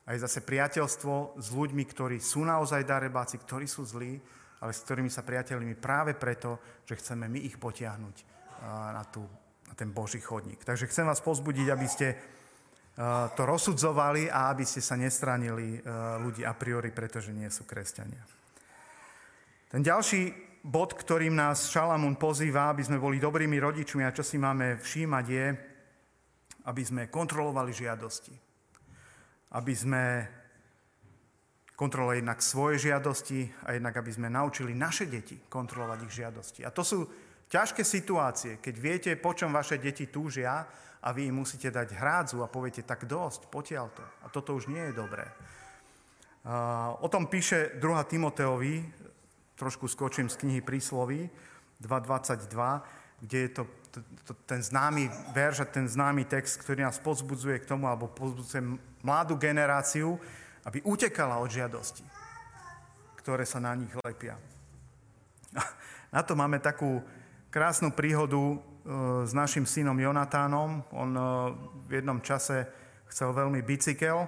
[0.03, 4.19] A je zase priateľstvo s ľuďmi, ktorí sú naozaj darebáci, ktorí sú zlí,
[4.59, 8.23] ale s ktorými sa priateľmi práve preto, že chceme my ich potiahnuť e,
[8.67, 9.23] na, tú,
[9.69, 10.67] na ten Boží chodník.
[10.67, 12.17] Takže chcem vás pozbudiť, aby ste e,
[13.39, 15.79] to rozsudzovali a aby ste sa nestranili
[16.19, 18.42] ľudí a priori, pretože nie sú kresťania.
[19.73, 20.29] Ten ďalší
[20.61, 25.25] bod, ktorým nás Šalamún pozýva, aby sme boli dobrými rodičmi a čo si máme všímať
[25.25, 25.47] je,
[26.69, 28.37] aby sme kontrolovali žiadosti.
[29.57, 30.03] Aby sme
[31.73, 36.61] kontrolovali jednak svoje žiadosti a jednak aby sme naučili naše deti kontrolovať ich žiadosti.
[36.61, 37.09] A to sú
[37.49, 40.69] ťažké situácie, keď viete, po čom vaše deti túžia
[41.01, 44.05] a vy im musíte dať hrádzu a poviete, tak dosť, potiaľ to.
[44.21, 45.25] A toto už nie je dobré.
[47.01, 47.81] O tom píše 2.
[48.05, 49.01] Timoteovi,
[49.55, 51.29] trošku skočím z knihy Prísloví
[51.81, 52.81] 2.22,
[53.23, 57.63] kde je to, to, to ten známy verš a ten známy text, ktorý nás pozbudzuje
[57.63, 58.61] k tomu, alebo pozbudzuje
[59.03, 60.19] mladú generáciu,
[60.63, 62.03] aby utekala od žiadosti,
[63.19, 64.39] ktoré sa na nich lepia.
[66.15, 67.03] Na to máme takú
[67.53, 68.57] krásnu príhodu e,
[69.27, 70.81] s našim synom Jonatánom.
[70.93, 71.21] On e,
[71.89, 72.65] v jednom čase
[73.11, 74.25] chcel veľmi bicykel,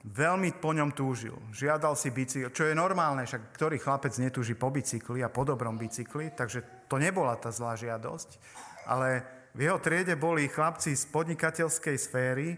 [0.00, 1.36] Veľmi po ňom túžil.
[1.52, 5.76] Žiadal si bicykel, čo je normálne, však ktorý chlapec netúži po bicykli a po dobrom
[5.76, 8.40] bicykli, takže to nebola tá zlá žiadosť.
[8.88, 9.20] Ale
[9.52, 12.56] v jeho triede boli chlapci z podnikateľskej sféry,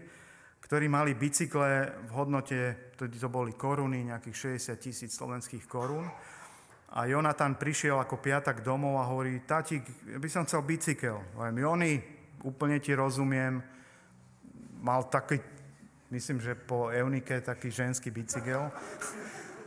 [0.63, 2.59] ktorí mali bicykle v hodnote,
[2.95, 6.07] to, to boli koruny, nejakých 60 tisíc slovenských korún.
[6.95, 9.83] A Jonatan prišiel ako piatak domov a hovorí, tatík,
[10.15, 11.19] by som chcel bicykel.
[11.35, 11.99] Len Jony,
[12.47, 13.59] úplne ti rozumiem,
[14.79, 15.52] mal taký
[16.13, 18.69] myslím, že po Eunike taký ženský bicykel.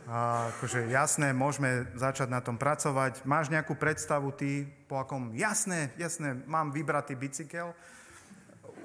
[0.07, 3.27] A akože jasné, môžeme začať na tom pracovať.
[3.27, 5.35] Máš nejakú predstavu ty, po akom...
[5.35, 7.75] Jasné, jasné, mám vybratý bicykel.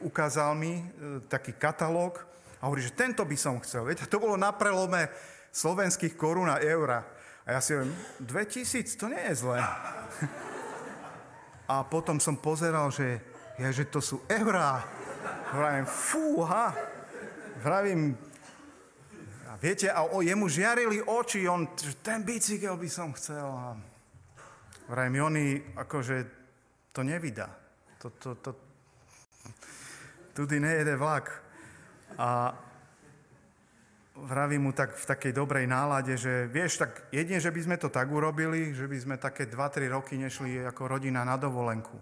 [0.03, 0.85] Ukázal mi e,
[1.31, 2.27] taký katalóg
[2.59, 3.87] a hovorí, že tento by som chcel.
[3.87, 5.07] Viete, to bolo na prelome
[5.55, 7.07] slovenských korún a eura.
[7.47, 7.95] A ja si hovorím,
[8.27, 9.63] 2000, to nie je zlé.
[11.71, 13.23] A potom som pozeral, že,
[13.63, 14.83] ja, že to sú eurá.
[15.55, 16.75] Hovorím, fúha,
[17.63, 18.19] Vravím,
[19.47, 21.71] a viete, a o, jemu žiarili oči, on,
[22.03, 23.47] ten bicykel by som chcel.
[23.47, 23.79] A
[24.91, 26.27] vravím, Jony, akože
[26.91, 27.47] to nevydá.
[28.03, 28.51] To, to, to,
[30.35, 31.31] tudy nejede vlak.
[32.19, 32.51] A
[34.19, 37.95] vravím mu tak v takej dobrej nálade, že vieš, tak jedine, že by sme to
[37.95, 41.95] tak urobili, že by sme také 2-3 roky nešli ako rodina na dovolenku.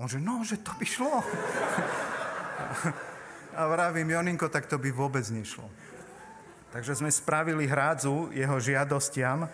[0.00, 1.20] On že, no, že to by šlo.
[3.54, 5.62] A vravím, Joninko, tak to by vôbec nešlo.
[6.74, 9.46] Takže sme spravili hrádzu jeho žiadostiam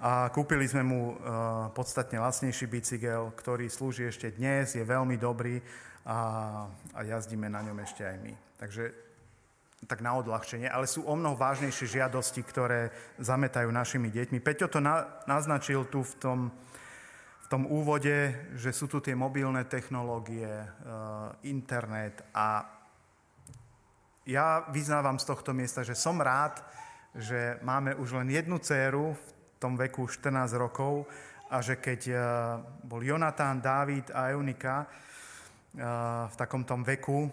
[0.00, 5.60] a kúpili sme mu uh, podstatne lacnejší bicykel, ktorý slúži ešte dnes, je veľmi dobrý
[6.08, 6.18] a,
[6.96, 8.32] a jazdíme na ňom ešte aj my.
[8.56, 8.84] Takže
[9.84, 12.88] tak na odľahčenie, ale sú o mnoho vážnejšie žiadosti, ktoré
[13.20, 14.40] zametajú našimi deťmi.
[14.40, 16.38] Peťo to na, naznačil tu v tom,
[17.44, 20.66] v tom úvode, že sú tu tie mobilné technológie, e,
[21.50, 22.62] internet a
[24.26, 26.62] ja vyznávam z tohto miesta, že som rád,
[27.14, 29.24] že máme už len jednu dceru v
[29.58, 31.04] tom veku 14 rokov
[31.52, 32.14] a že keď e,
[32.86, 34.86] bol Jonatán, Dávid a Eunika e,
[36.30, 37.28] v takom tom veku,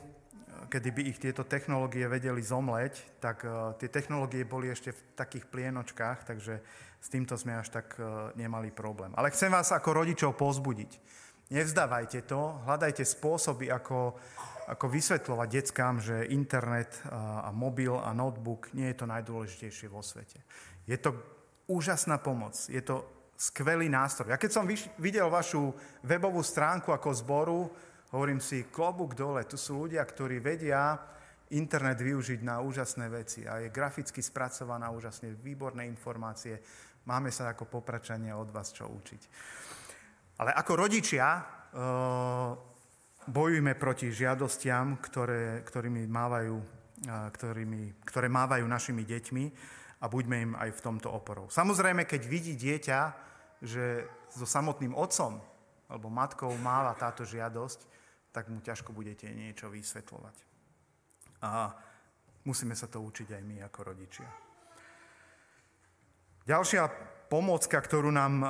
[0.67, 3.41] kedy by ich tieto technológie vedeli zomleť, tak
[3.79, 6.61] tie technológie boli ešte v takých plienočkách, takže
[6.99, 7.95] s týmto sme až tak
[8.35, 9.09] nemali problém.
[9.15, 10.91] Ale chcem vás ako rodičov pozbudiť.
[11.49, 14.13] Nevzdávajte to, hľadajte spôsoby, ako,
[14.69, 20.45] ako vysvetľovať deckám, že internet a, mobil a notebook nie je to najdôležitejšie vo svete.
[20.85, 21.17] Je to
[21.65, 23.01] úžasná pomoc, je to
[23.33, 24.29] skvelý nástroj.
[24.29, 24.69] Ja keď som
[25.01, 25.73] videl vašu
[26.05, 27.59] webovú stránku ako zboru,
[28.09, 30.97] Hovorím si, klobúk dole, tu sú ľudia, ktorí vedia
[31.53, 36.57] internet využiť na úžasné veci a je graficky spracovaná úžasne, výborné informácie.
[37.05, 39.21] Máme sa ako popračania od vás čo učiť.
[40.41, 41.41] Ale ako rodičia e,
[43.29, 46.57] bojujme proti žiadostiam, ktoré, ktorými mávajú,
[47.07, 49.45] ktorými, ktoré mávajú našimi deťmi
[50.01, 51.47] a buďme im aj v tomto oporou.
[51.47, 52.99] Samozrejme, keď vidí dieťa,
[53.61, 55.37] že so samotným otcom
[55.89, 57.79] alebo matkou máva táto žiadosť,
[58.29, 60.35] tak mu ťažko budete niečo vysvetľovať.
[61.45, 61.73] A
[62.45, 64.29] musíme sa to učiť aj my ako rodičia.
[66.45, 66.83] Ďalšia
[67.29, 68.41] pomocka, ktorú nám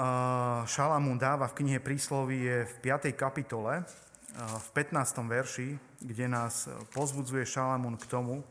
[0.67, 3.11] Šalamún dáva v knihe Prísloví, je v 5.
[3.11, 3.83] kapitole,
[4.37, 5.25] v 15.
[5.25, 5.69] verši,
[6.05, 8.45] kde nás pozbudzuje Šalamún k tomu,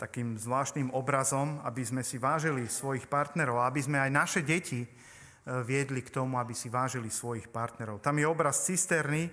[0.00, 4.82] takým zvláštnym obrazom, aby sme si vážili svojich partnerov, aby sme aj naše deti
[5.46, 8.02] viedli k tomu, aby si vážili svojich partnerov.
[8.02, 9.30] Tam je obraz cisterny,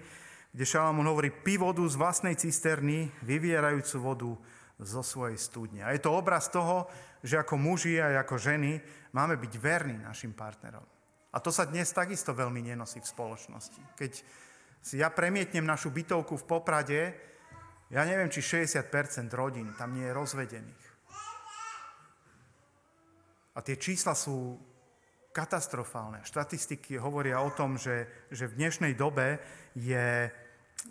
[0.53, 4.31] kde Šalamún hovorí, pí vodu z vlastnej cisterny, vyvierajúcu vodu
[4.77, 5.81] zo svojej studne.
[5.85, 6.85] A je to obraz toho,
[7.25, 8.79] že ako muži a ako ženy
[9.13, 10.85] máme byť verní našim partnerom.
[11.29, 13.81] A to sa dnes takisto veľmi nenosí v spoločnosti.
[13.93, 14.11] Keď
[14.79, 17.01] si ja premietnem našu bytovku v Poprade,
[17.89, 20.85] ja neviem, či 60% rodín tam nie je rozvedených.
[23.57, 24.55] A tie čísla sú
[25.33, 26.23] katastrofálne.
[26.23, 29.41] Štatistiky hovoria o tom, že, že v dnešnej dobe
[29.75, 30.29] je,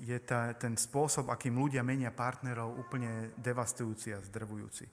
[0.03, 4.85] je tá, ten spôsob, akým ľudia menia partnerov, úplne devastujúci a zdrvujúci.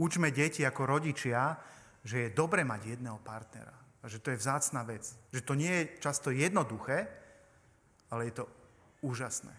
[0.00, 1.56] Učme deti ako rodičia,
[2.02, 3.76] že je dobre mať jedného partnera.
[4.02, 5.06] A že to je vzácná vec.
[5.30, 7.21] Že to nie je často jednoduché,
[8.12, 8.44] ale je to
[9.00, 9.56] úžasné.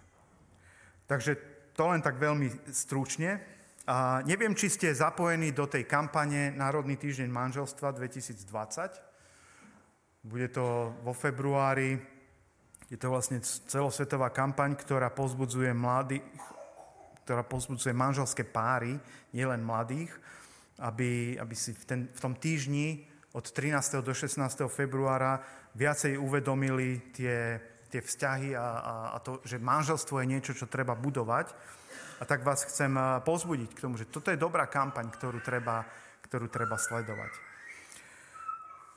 [1.10, 1.36] Takže
[1.74, 3.42] to len tak veľmi stručne.
[3.90, 10.24] A neviem, či ste zapojení do tej kampane Národný týždeň manželstva 2020.
[10.24, 12.00] Bude to vo februári
[12.94, 16.22] je to vlastne celosvetová kampaň, ktorá pozbudzuje mladých,
[17.26, 19.02] ktorá pozbudzuje manželské páry,
[19.34, 20.14] nielen mladých,
[20.78, 24.06] aby, aby si v, ten, v tom týždni od 13.
[24.06, 24.38] do 16.
[24.70, 25.42] februára
[25.74, 27.58] viacej uvedomili tie,
[27.94, 31.54] tie vzťahy a, a, a to, že manželstvo je niečo, čo treba budovať.
[32.18, 32.90] A tak vás chcem
[33.22, 35.86] pozbudiť k tomu, že toto je dobrá kampaň, ktorú treba,
[36.26, 37.54] ktorú treba sledovať.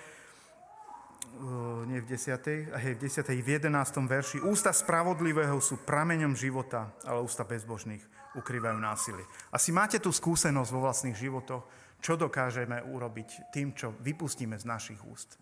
[1.87, 7.21] nie v desiatej, hej, v desiatej, v jedenáctom verši, ústa spravodlivého sú prameňom života, ale
[7.23, 8.03] ústa bezbožných
[8.37, 9.25] ukrývajú násilie.
[9.53, 11.65] Asi máte tú skúsenosť vo vlastných životoch,
[12.01, 15.41] čo dokážeme urobiť tým, čo vypustíme z našich úst.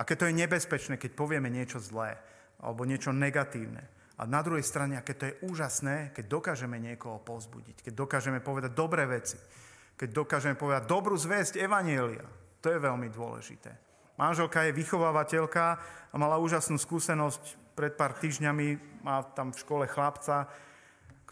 [0.00, 2.16] Aké to je nebezpečné, keď povieme niečo zlé
[2.58, 3.84] alebo niečo negatívne.
[4.18, 8.72] A na druhej strane, aké to je úžasné, keď dokážeme niekoho pozbudiť, keď dokážeme povedať
[8.72, 9.36] dobré veci,
[9.94, 12.26] keď dokážeme povedať dobrú zväzť Evanielia.
[12.62, 13.93] To je veľmi dôležité.
[14.14, 15.64] Manželka je vychovávateľka
[16.10, 20.46] a mala úžasnú skúsenosť pred pár týždňami, má tam v škole chlapca,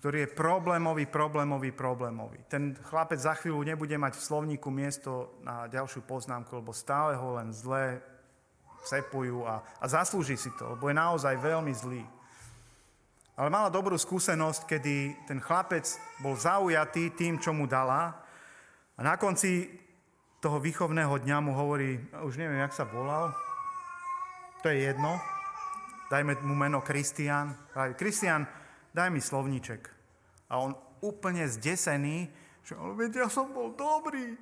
[0.03, 2.43] ktorý je problémový, problémový, problémový.
[2.51, 7.39] Ten chlapec za chvíľu nebude mať v slovníku miesto na ďalšiu poznámku, lebo stále ho
[7.39, 8.03] len zle
[8.83, 12.03] sepujú a, a zaslúži si to, lebo je naozaj veľmi zlý.
[13.39, 15.87] Ale mala dobrú skúsenosť, kedy ten chlapec
[16.19, 18.11] bol zaujatý tým, čo mu dala
[18.99, 19.71] a na konci
[20.43, 23.31] toho výchovného dňa mu hovorí, už neviem, jak sa volal,
[24.59, 25.23] to je jedno,
[26.11, 27.55] dajme mu meno Kristian.
[27.95, 28.43] Kristian,
[28.91, 29.87] daj mi slovníček.
[30.51, 32.27] A on úplne zdesený,
[32.67, 34.35] že ale veď ja som bol dobrý.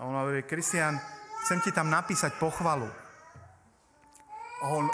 [0.00, 0.96] A on hovorí, Kristian,
[1.44, 2.88] chcem ti tam napísať pochvalu.
[4.58, 4.88] A on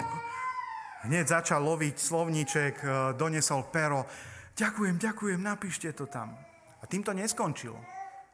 [1.07, 4.03] hneď začal loviť slovníček, e, donesol pero.
[4.55, 6.35] Ďakujem, ďakujem, napíšte to tam.
[6.79, 7.79] A tým to neskončilo.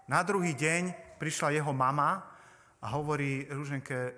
[0.10, 2.26] Na druhý deň prišla jeho mama
[2.82, 4.18] a hovorí Rúženke,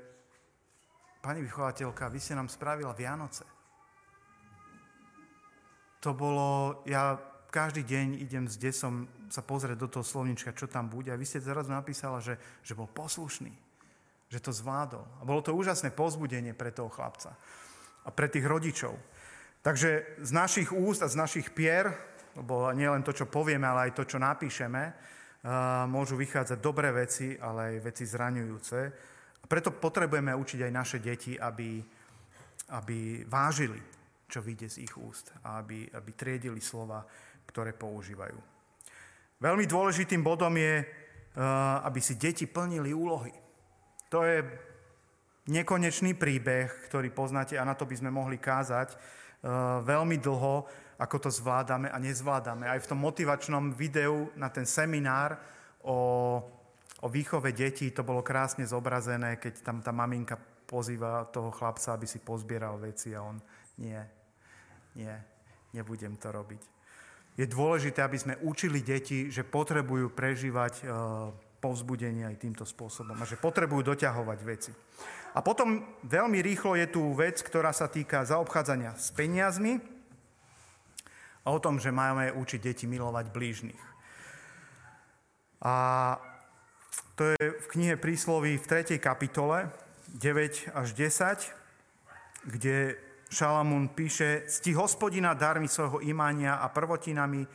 [1.20, 3.44] pani vychovateľka, vy ste nám spravila Vianoce
[6.04, 7.16] to bolo, ja
[7.48, 11.16] každý deň idem s desom sa pozrieť do toho slovnička, čo tam bude.
[11.16, 13.56] A vy ste teraz napísala, že, že bol poslušný,
[14.28, 15.00] že to zvládol.
[15.00, 17.40] A bolo to úžasné pozbudenie pre toho chlapca
[18.04, 18.92] a pre tých rodičov.
[19.64, 21.96] Takže z našich úst a z našich pier,
[22.36, 24.84] lebo nie len to, čo povieme, ale aj to, čo napíšeme,
[25.92, 28.80] môžu vychádzať dobré veci, ale aj veci zraňujúce.
[29.44, 31.84] Preto potrebujeme učiť aj naše deti, aby,
[32.72, 33.94] aby vážili
[34.34, 37.06] čo vyjde z ich úst a aby, aby triedili slova,
[37.46, 38.34] ktoré používajú.
[39.38, 40.82] Veľmi dôležitým bodom je,
[41.86, 43.30] aby si deti plnili úlohy.
[44.10, 44.42] To je
[45.54, 48.98] nekonečný príbeh, ktorý poznáte a na to by sme mohli kázať
[49.84, 50.66] veľmi dlho,
[50.96, 52.64] ako to zvládame a nezvládame.
[52.64, 55.36] Aj v tom motivačnom videu na ten seminár
[55.84, 56.40] o,
[57.04, 62.08] o výchove detí to bolo krásne zobrazené, keď tam tá maminka pozýva toho chlapca, aby
[62.08, 63.36] si pozbieral veci a on
[63.84, 64.00] nie,
[64.96, 65.12] nie,
[65.76, 66.62] nebudem to robiť.
[67.34, 70.86] Je dôležité, aby sme učili deti, že potrebujú prežívať
[71.64, 74.76] povzbudenie aj týmto spôsobom a že potrebujú doťahovať veci.
[75.34, 79.80] A potom veľmi rýchlo je tu vec, ktorá sa týka zaobchádzania s peniazmi
[81.44, 83.84] a o tom, že máme učiť deti milovať blížnych.
[85.64, 85.76] A
[87.16, 89.00] to je v knihe prísloví v 3.
[89.00, 89.72] kapitole
[90.20, 93.00] 9 až 10, kde
[93.34, 97.48] Šalamún píše, cti hospodina darmi svojho imania a prvotinami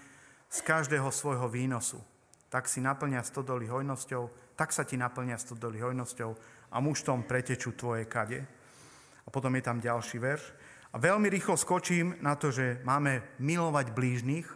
[0.51, 2.03] z každého svojho výnosu.
[2.49, 6.31] Tak si naplňa stodoly hojnosťou, tak sa ti naplňa stodoly hojnosťou
[6.73, 8.41] a muštom pretečú tvoje kade.
[9.25, 10.45] A potom je tam ďalší verš.
[10.93, 14.49] A veľmi rýchlo skočím na to, že máme milovať blížnych.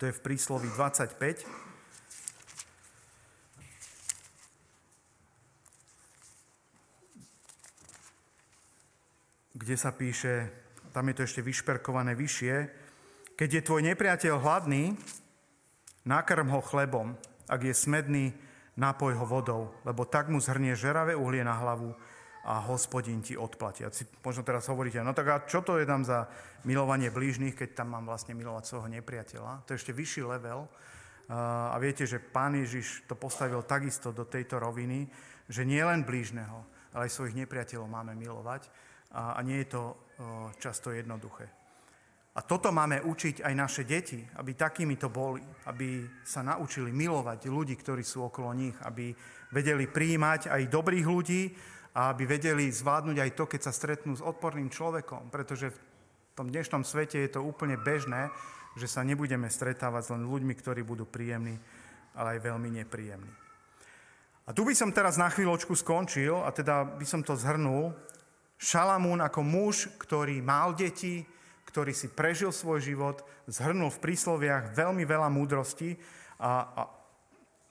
[0.00, 1.68] To je v príslovi 25.
[9.58, 10.48] kde sa píše,
[10.94, 12.54] tam je to ešte vyšperkované vyššie,
[13.36, 14.94] keď je tvoj nepriateľ hladný,
[16.08, 17.12] nakrm ho chlebom,
[17.44, 18.32] ak je smedný,
[18.80, 21.92] napoj ho vodou, lebo tak mu zhrnie žeravé uhlie na hlavu
[22.48, 23.84] a hospodin ti odplatí.
[23.84, 26.24] A si možno teraz hovoríte, no tak a čo to je tam za
[26.64, 29.68] milovanie blížnych, keď tam mám vlastne milovať svojho nepriateľa?
[29.68, 30.64] To je ešte vyšší level.
[31.28, 35.04] A viete, že pán Ježiš to postavil takisto do tejto roviny,
[35.44, 36.64] že nie len blížneho,
[36.96, 38.72] ale aj svojich nepriateľov máme milovať
[39.12, 39.82] a nie je to
[40.56, 41.52] často jednoduché.
[42.38, 47.50] A toto máme učiť aj naše deti, aby takými to boli, aby sa naučili milovať
[47.50, 49.10] ľudí, ktorí sú okolo nich, aby
[49.50, 51.50] vedeli príjmať aj dobrých ľudí
[51.98, 55.78] a aby vedeli zvládnuť aj to, keď sa stretnú s odporným človekom, pretože v
[56.38, 58.30] tom dnešnom svete je to úplne bežné,
[58.78, 61.58] že sa nebudeme stretávať s len ľuďmi, ktorí budú príjemní,
[62.14, 63.34] ale aj veľmi nepríjemní.
[64.46, 67.98] A tu by som teraz na chvíľočku skončil a teda by som to zhrnul
[68.62, 71.26] Šalamún ako muž, ktorý mal deti,
[71.68, 76.00] ktorý si prežil svoj život, zhrnul v prísloviach veľmi veľa múdrosti
[76.40, 76.82] a, a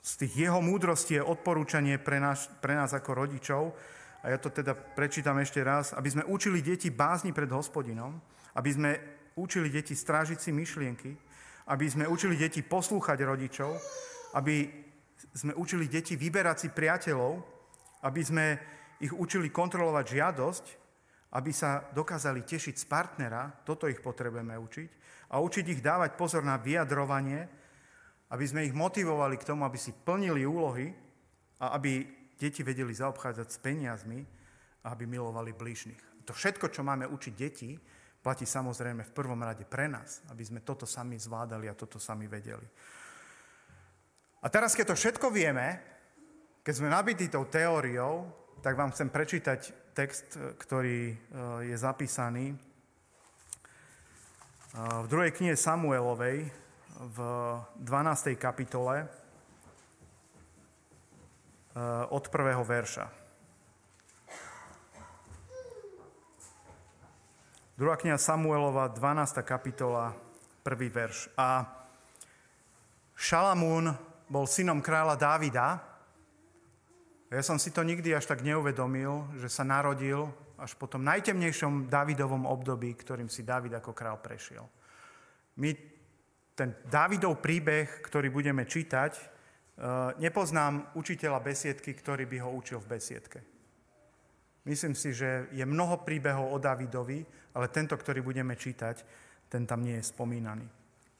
[0.06, 3.74] z tých jeho múdrostí je odporúčanie pre nás, pre nás ako rodičov.
[4.24, 5.92] A ja to teda prečítam ešte raz.
[5.92, 8.16] Aby sme učili deti bázni pred hospodinom,
[8.56, 8.92] aby sme
[9.36, 11.12] učili deti strážiť si myšlienky,
[11.68, 13.76] aby sme učili deti poslúchať rodičov,
[14.40, 14.70] aby
[15.36, 17.44] sme učili deti vyberať si priateľov,
[18.08, 18.46] aby sme
[19.04, 20.66] ich učili kontrolovať žiadosť,
[21.36, 24.90] aby sa dokázali tešiť z partnera, toto ich potrebujeme učiť,
[25.28, 27.44] a učiť ich dávať pozor na vyjadrovanie,
[28.32, 30.92] aby sme ich motivovali k tomu, aby si plnili úlohy
[31.60, 32.04] a aby
[32.40, 34.20] deti vedeli zaobchádzať s peniazmi
[34.84, 36.24] a aby milovali blížnych.
[36.28, 37.76] To všetko, čo máme učiť deti,
[38.20, 42.28] platí samozrejme v prvom rade pre nás, aby sme toto sami zvládali a toto sami
[42.28, 42.68] vedeli.
[44.44, 45.80] A teraz, keď to všetko vieme,
[46.64, 48.28] keď sme nabití tou teóriou,
[48.60, 51.16] tak vám chcem prečítať text, ktorý e,
[51.74, 52.56] je zapísaný e,
[54.78, 56.54] v druhej knihe Samuelovej
[57.02, 57.18] v
[57.82, 58.38] 12.
[58.38, 59.08] kapitole e,
[62.14, 63.10] od prvého verša.
[67.74, 69.42] Druhá kniha Samuelova, 12.
[69.42, 70.14] kapitola,
[70.62, 71.34] prvý verš.
[71.42, 71.66] A
[73.18, 73.90] Šalamún
[74.30, 75.97] bol synom kráľa Dávida.
[77.28, 81.92] Ja som si to nikdy až tak neuvedomil, že sa narodil až po tom najtemnejšom
[81.92, 84.64] Dávidovom období, ktorým si Dávid ako král prešiel.
[85.60, 85.76] My
[86.56, 89.24] ten Dávidov príbeh, ktorý budeme čítať, e,
[90.24, 93.40] nepoznám učiteľa besiedky, ktorý by ho učil v besiedke.
[94.64, 99.04] Myslím si, že je mnoho príbehov o Davidovi, ale tento, ktorý budeme čítať,
[99.52, 100.68] ten tam nie je spomínaný.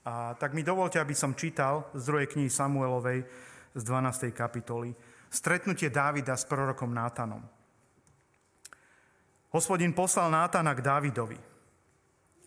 [0.08, 3.28] A tak mi dovolte, aby som čítal z druhej knihy Samuelovej
[3.76, 4.32] z 12.
[4.32, 4.96] kapitoly
[5.28, 7.44] stretnutie Dávida s prorokom Nátanom.
[9.48, 11.40] Hospodin poslal Nátana k Dávidovi.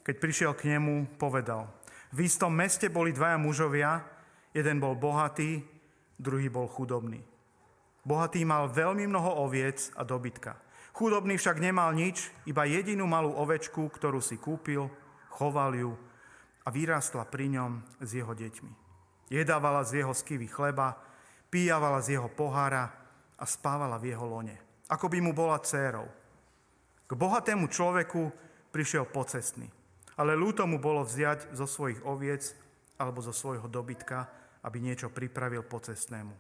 [0.02, 1.70] Keď prišiel k nemu, povedal,
[2.14, 4.02] v istom meste boli dvaja mužovia,
[4.54, 5.62] jeden bol bohatý,
[6.18, 7.22] druhý bol chudobný.
[8.02, 10.58] Bohatý mal veľmi mnoho oviec a dobytka.
[10.92, 14.90] Chudobný však nemal nič, iba jedinú malú ovečku, ktorú si kúpil,
[15.30, 15.94] choval ju
[16.66, 18.72] a vyrastla pri ňom s jeho deťmi.
[19.32, 21.00] Jedávala z jeho skivy chleba,
[21.52, 22.88] píjavala z jeho pohára
[23.36, 24.56] a spávala v jeho lone,
[24.88, 26.08] ako by mu bola dcérou.
[27.06, 28.32] K bohatému človeku
[28.72, 29.68] prišiel pocestný,
[30.16, 32.56] ale ľúto mu bolo vziať zo svojich oviec
[32.96, 34.32] alebo zo svojho dobytka,
[34.64, 36.32] aby niečo pripravil pocestnému,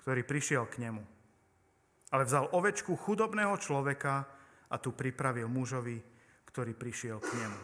[0.00, 1.14] ktorý prišiel k nemu
[2.14, 4.22] ale vzal ovečku chudobného človeka
[4.70, 5.98] a tu pripravil mužovi,
[6.46, 7.60] ktorý prišiel k nemu.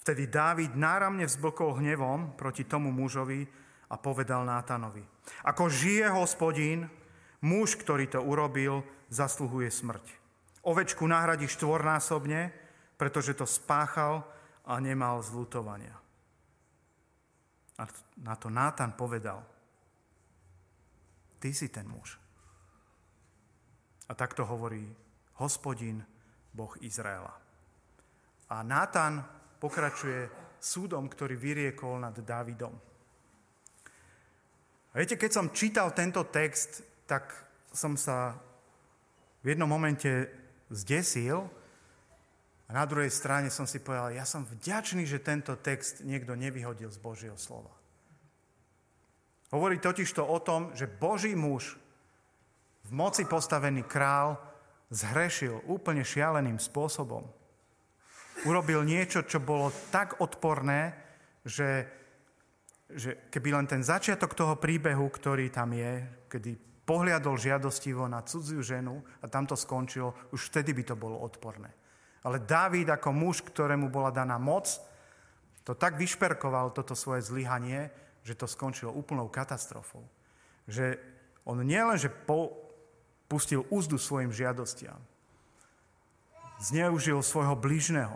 [0.00, 3.44] Vtedy Dávid náramne vzblkol hnevom proti tomu mužovi
[3.92, 5.04] a povedal Nátanovi,
[5.42, 6.90] ako žije hospodín,
[7.42, 10.06] muž, ktorý to urobil, zasluhuje smrť.
[10.62, 12.54] Ovečku nahradí štvornásobne,
[12.94, 14.22] pretože to spáchal
[14.62, 15.98] a nemal zlutovania.
[17.78, 17.82] A
[18.22, 19.42] na to Nátan povedal,
[21.42, 22.14] ty si ten muž.
[24.06, 24.86] A takto hovorí
[25.42, 25.98] hospodin,
[26.52, 27.32] Boh Izraela.
[28.52, 29.24] A Nátan
[29.58, 30.28] pokračuje
[30.60, 32.91] súdom, ktorý vyriekol nad Dávidom.
[34.92, 37.32] A viete, keď som čítal tento text, tak
[37.72, 38.36] som sa
[39.40, 40.28] v jednom momente
[40.68, 41.48] zdesil
[42.68, 46.92] a na druhej strane som si povedal, ja som vďačný, že tento text niekto nevyhodil
[46.92, 47.72] z Božieho slova.
[49.52, 51.76] Hovorí totiž to o tom, že Boží muž
[52.88, 54.40] v moci postavený král
[54.88, 57.28] zhrešil úplne šialeným spôsobom.
[58.48, 60.96] Urobil niečo, čo bolo tak odporné,
[61.44, 61.84] že,
[62.96, 68.60] že keby len ten začiatok toho príbehu, ktorý tam je, kedy pohliadol žiadostivo na cudziu
[68.60, 71.70] ženu a tam to skončilo, už vtedy by to bolo odporné.
[72.22, 74.78] Ale Dávid ako muž, ktorému bola daná moc,
[75.62, 77.90] to tak vyšperkoval toto svoje zlyhanie,
[78.22, 80.02] že to skončilo úplnou katastrofou.
[80.66, 80.98] Že
[81.42, 82.54] on nielen, že po,
[83.26, 84.98] pustil úzdu svojim žiadostiam.
[86.62, 88.14] Zneužil svojho blížneho.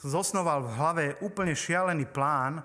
[0.00, 2.60] Zosnoval v hlave úplne šialený plán,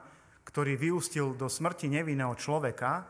[0.53, 3.09] ktorý vyústil do smrti nevinného človeka,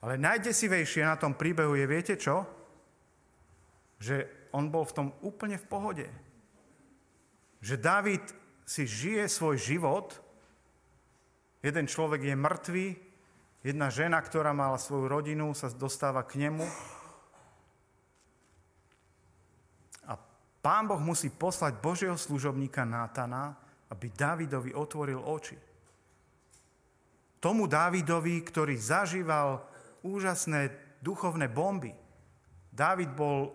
[0.00, 2.48] ale najdesivejšie na tom príbehu je, viete čo?
[4.00, 6.06] Že on bol v tom úplne v pohode.
[7.60, 8.24] Že David
[8.64, 10.16] si žije svoj život,
[11.60, 12.86] jeden človek je mŕtvý,
[13.60, 16.64] jedna žena, ktorá mala svoju rodinu, sa dostáva k nemu
[20.66, 23.54] Pán Boh musí poslať Božieho služobníka Nátana,
[23.86, 25.54] aby Dávidovi otvoril oči.
[27.46, 29.62] Tomu Dávidovi, ktorý zažíval
[30.02, 30.66] úžasné
[30.98, 31.94] duchovné bomby.
[32.74, 33.54] Dávid bol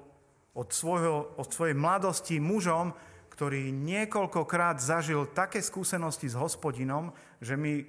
[0.56, 2.96] od, svojho, od svojej mladosti mužom,
[3.36, 7.12] ktorý niekoľkokrát zažil také skúsenosti s hospodinom,
[7.44, 7.84] že my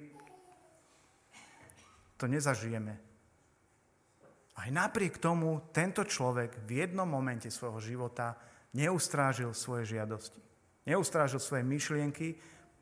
[2.19, 2.99] to nezažijeme.
[4.59, 8.35] Aj napriek tomu tento človek v jednom momente svojho života
[8.75, 10.43] neustrážil svoje žiadosti.
[10.83, 12.35] Neustrážil svoje myšlienky,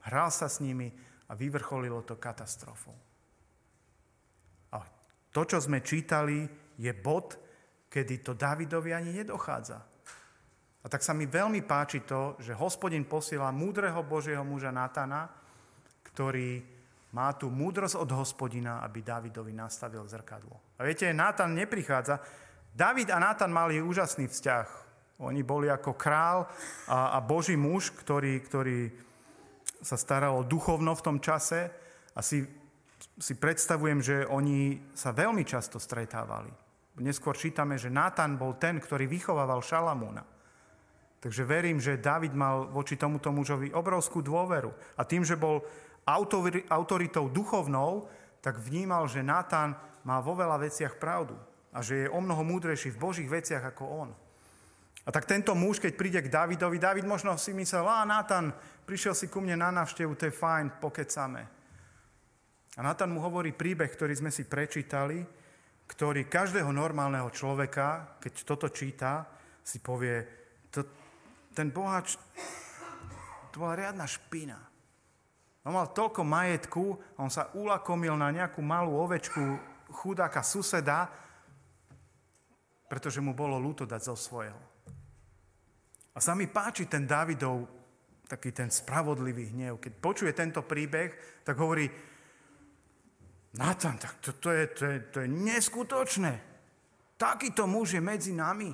[0.10, 0.90] hral sa s nimi
[1.30, 3.11] a vyvrcholilo to katastrofou.
[5.32, 6.44] To, čo sme čítali,
[6.76, 7.40] je bod,
[7.88, 9.80] kedy to Davidovi ani nedochádza.
[10.82, 15.30] A tak sa mi veľmi páči to, že hospodin posiela múdreho Božieho muža Natana,
[16.10, 16.64] ktorý
[17.12, 20.80] má tú múdrosť od hospodina, aby Davidovi nastavil zrkadlo.
[20.80, 22.24] A viete, Nátan neprichádza.
[22.72, 24.68] David a Nátan mali úžasný vzťah.
[25.22, 26.50] Oni boli ako král
[26.88, 28.90] a, a Boží muž, ktorý, ktorý
[29.84, 31.70] sa staral duchovno v tom čase
[32.16, 32.42] a si,
[33.22, 36.50] si predstavujem, že oni sa veľmi často stretávali.
[36.98, 40.26] Neskôr čítame, že Nátan bol ten, ktorý vychovával Šalamúna.
[41.22, 44.74] Takže verím, že David mal voči tomuto mužovi obrovskú dôveru.
[44.98, 45.62] A tým, že bol
[46.66, 48.10] autoritou duchovnou,
[48.42, 51.38] tak vnímal, že Nátan má vo veľa veciach pravdu
[51.72, 54.10] a že je o mnoho múdrejší v Božích veciach ako on.
[55.06, 58.50] A tak tento muž, keď príde k Davidovi, David možno si myslel, a Nátan,
[58.90, 61.61] prišiel si ku mne na návštevu, to je fajn, pokecame.
[62.76, 65.20] A Nátan mu hovorí príbeh, ktorý sme si prečítali,
[65.92, 69.28] ktorý každého normálneho človeka, keď toto číta,
[69.60, 70.24] si povie,
[70.72, 70.88] to,
[71.52, 72.16] ten bohač,
[73.52, 74.56] to bola riadna špina.
[75.68, 76.84] On mal toľko majetku,
[77.20, 79.44] on sa ulakomil na nejakú malú ovečku
[79.92, 81.12] chudáka suseda,
[82.88, 84.60] pretože mu bolo ľúto dať zo svojho.
[86.16, 87.68] A sa mi páči ten Davidov
[88.32, 89.84] taký ten spravodlivý hnev.
[89.84, 91.92] Keď počuje tento príbeh, tak hovorí,
[93.52, 96.34] Natan, tak to, to, je, to, je, to je neskutočné.
[97.20, 98.72] Takýto muž je medzi nami.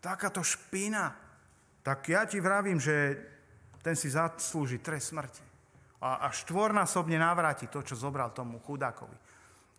[0.00, 1.30] Takáto špina
[1.80, 3.16] tak ja ti vravím, že
[3.80, 5.44] ten si zaslúži trest smrti.
[6.00, 9.16] A, a štvornásobne navráti to, čo zobral tomu chudákovi.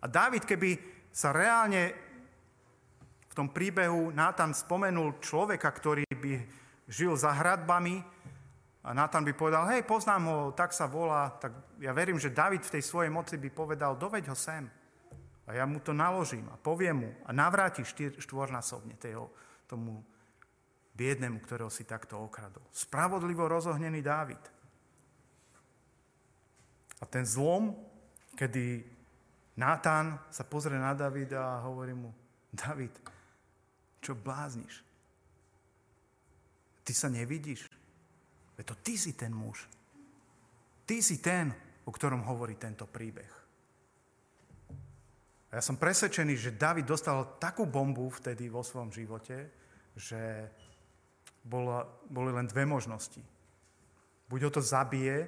[0.01, 0.77] A David, keby
[1.13, 1.93] sa reálne
[3.29, 6.33] v tom príbehu Nátan spomenul človeka, ktorý by
[6.89, 8.01] žil za hradbami
[8.81, 12.65] a Nátan by povedal, hej, poznám ho, tak sa volá, tak ja verím, že David
[12.65, 14.65] v tej svojej moci by povedal, doveď ho sem.
[15.45, 17.85] A ja mu to naložím a poviem mu a navráti
[18.17, 19.29] štvornásobne toho,
[19.69, 20.01] tomu
[20.97, 22.65] biednemu, ktorého si takto okradol.
[22.73, 24.41] Spravodlivo rozohnený Dávid.
[27.01, 27.77] A ten zlom,
[28.33, 28.85] kedy
[29.57, 32.09] Nátán sa pozrie na Davida a hovorí mu,
[32.49, 32.97] David,
[34.01, 34.81] čo blázniš?
[36.81, 37.69] Ty sa nevidíš?
[38.61, 39.65] Veď to ty si ten muž.
[40.85, 41.49] Ty si ten,
[41.81, 43.33] o ktorom hovorí tento príbeh.
[45.49, 49.49] A ja som presvedčený, že David dostal takú bombu vtedy vo svojom živote,
[49.97, 50.45] že
[51.41, 53.25] bola, boli len dve možnosti.
[54.29, 55.25] Buď ho to zabije,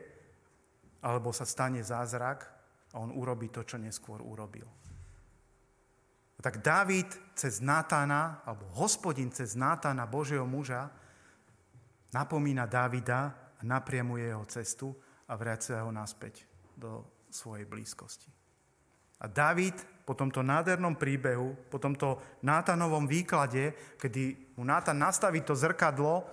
[1.01, 2.45] alebo sa stane zázrak
[2.93, 4.69] a on urobí to, čo neskôr urobil.
[6.38, 11.01] A tak David cez Natána, alebo hospodin cez Natána, Božieho muža,
[12.14, 14.93] napomína Davida a napriamuje jeho cestu
[15.28, 16.45] a vracia ho naspäť
[16.78, 18.30] do svojej blízkosti.
[19.24, 25.55] A David po tomto nádhernom príbehu, po tomto Nátanovom výklade, kedy mu Nátan nastaví to
[25.55, 26.28] zrkadlo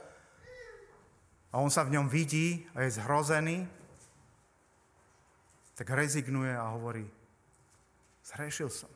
[1.51, 3.66] a on sa v ňom vidí a je zhrozený,
[5.78, 7.07] tak rezignuje a hovorí,
[8.26, 8.91] zhrešil som.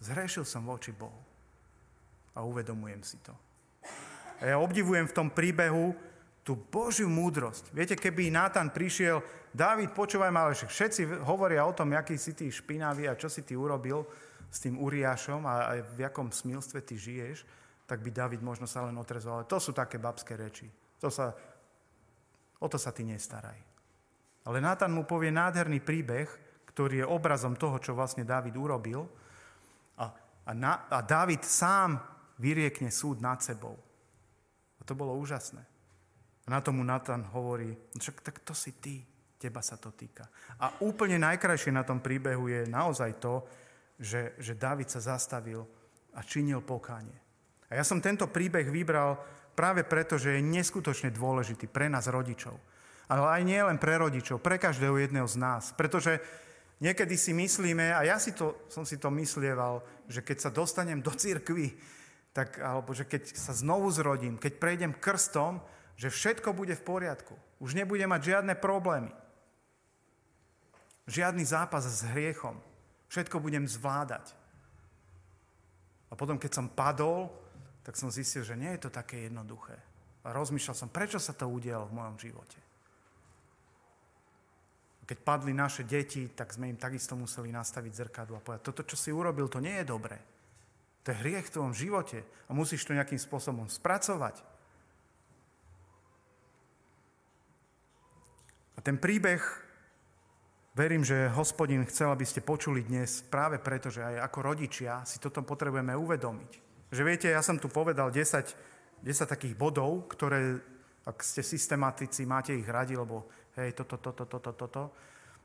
[0.00, 1.20] Zhrešil som voči Bohu.
[2.32, 3.36] A uvedomujem si to.
[4.40, 5.92] A ja obdivujem v tom príbehu
[6.40, 7.70] tú Božiu múdrosť.
[7.76, 9.20] Viete, keby Nátan prišiel,
[9.52, 13.44] Dávid, počúvaj ma, ale všetci hovoria o tom, aký si ty špinavý a čo si
[13.44, 14.06] ty urobil
[14.48, 17.44] s tým Uriášom a, v jakom smilstve ty žiješ,
[17.84, 19.42] tak by David možno sa len otrezol.
[19.42, 20.70] Ale to sú také babské reči.
[21.02, 21.34] To sa,
[22.62, 23.58] o to sa ty nestaraj.
[24.46, 26.30] Ale Nátan mu povie nádherný príbeh,
[26.70, 29.04] ktorý je obrazom toho, čo vlastne David urobil.
[29.98, 30.08] A,
[30.46, 31.98] a, na, a David sám
[32.40, 33.89] vyriekne súd nad sebou.
[34.90, 35.62] To bolo úžasné.
[36.44, 38.98] A na tomu Natan hovorí, však tak to si ty,
[39.38, 40.26] teba sa to týka.
[40.58, 43.46] A úplne najkrajšie na tom príbehu je naozaj to,
[43.94, 45.62] že, že David sa zastavil
[46.10, 47.14] a činil pokánie.
[47.70, 49.14] A ja som tento príbeh vybral
[49.54, 52.58] práve preto, že je neskutočne dôležitý pre nás rodičov.
[53.06, 55.70] Ale aj nie len pre rodičov, pre každého jedného z nás.
[55.70, 56.18] Pretože
[56.82, 60.98] niekedy si myslíme, a ja si to, som si to myslieval, že keď sa dostanem
[60.98, 61.78] do cirkvy,
[62.30, 65.58] tak, alebo že keď sa znovu zrodím, keď prejdem krstom,
[65.98, 67.34] že všetko bude v poriadku.
[67.60, 69.12] Už nebude mať žiadne problémy.
[71.10, 72.56] Žiadny zápas s hriechom.
[73.10, 74.32] Všetko budem zvládať.
[76.10, 77.28] A potom, keď som padol,
[77.82, 79.74] tak som zistil, že nie je to také jednoduché.
[80.24, 82.58] A rozmýšľal som, prečo sa to udialo v mojom živote.
[85.10, 88.94] Keď padli naše deti, tak sme im takisto museli nastaviť zrkadlo a povedať, toto, čo
[88.94, 90.22] si urobil, to nie je dobré.
[91.04, 94.44] To je hriech v tvojom živote a musíš to nejakým spôsobom spracovať.
[98.76, 99.40] A ten príbeh,
[100.72, 105.20] verím, že hospodin chcel, aby ste počuli dnes práve preto, že aj ako rodičia si
[105.20, 106.52] toto potrebujeme uvedomiť.
[106.88, 110.56] Že viete, ja som tu povedal 10, 10 takých bodov, ktoré,
[111.04, 113.28] ak ste systematici, máte ich radi, lebo
[113.60, 114.82] hej, toto, toto, toto, toto,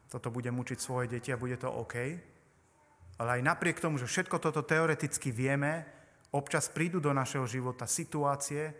[0.08, 1.96] toto bude mučiť svoje deti a bude to OK.
[3.16, 5.96] Ale aj napriek tomu, že všetko toto teoreticky vieme,
[6.36, 8.76] Občas prídu do našeho života situácie,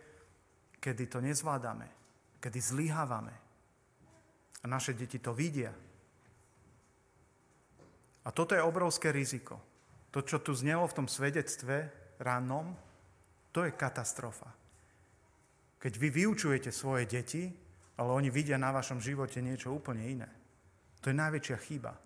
[0.76, 1.88] kedy to nezvládame,
[2.36, 3.32] kedy zlyhávame.
[4.60, 5.72] A naše deti to vidia.
[8.26, 9.56] A toto je obrovské riziko.
[10.12, 11.88] To, čo tu znelo v tom svedectve
[12.20, 12.76] rannom,
[13.56, 14.52] to je katastrofa.
[15.80, 17.48] Keď vy vyučujete svoje deti,
[17.96, 20.28] ale oni vidia na vašom živote niečo úplne iné.
[21.00, 21.96] To je najväčšia chyba.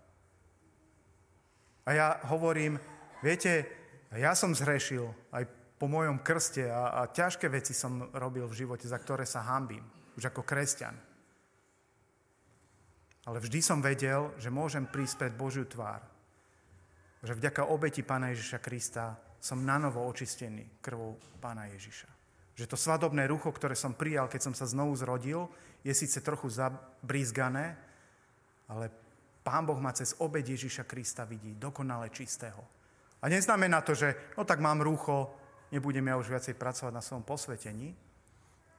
[1.86, 2.76] A ja hovorím,
[3.24, 3.64] viete,
[4.12, 5.44] ja som zhrešil aj
[5.80, 9.86] po mojom krste a, a ťažké veci som robil v živote, za ktoré sa hambím,
[10.18, 10.92] už ako kresťan.
[13.24, 16.04] Ale vždy som vedel, že môžem prísť pred Božiu tvár.
[17.24, 22.08] Že vďaka obeti Pána Ježiša Krista som nanovo očistený krvou Pána Ježiša.
[22.60, 25.48] Že to svadobné rucho, ktoré som prijal, keď som sa znovu zrodil,
[25.80, 27.76] je síce trochu zabrízgané,
[28.68, 28.92] ale
[29.50, 32.62] Pán Boh ma cez obed Ježiša Krista vidí dokonale čistého.
[33.18, 35.26] A neznamená to, že no tak mám rúcho,
[35.74, 37.90] nebudem ja už viacej pracovať na svojom posvetení,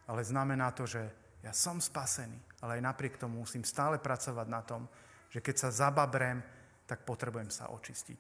[0.07, 1.03] ale znamená to, že
[1.43, 4.87] ja som spasený, ale aj napriek tomu musím stále pracovať na tom,
[5.27, 6.39] že keď sa zababrem,
[6.87, 8.19] tak potrebujem sa očistiť.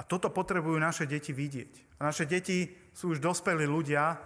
[0.00, 2.00] A toto potrebujú naše deti vidieť.
[2.00, 2.64] A naše deti
[2.96, 4.16] sú už dospelí ľudia,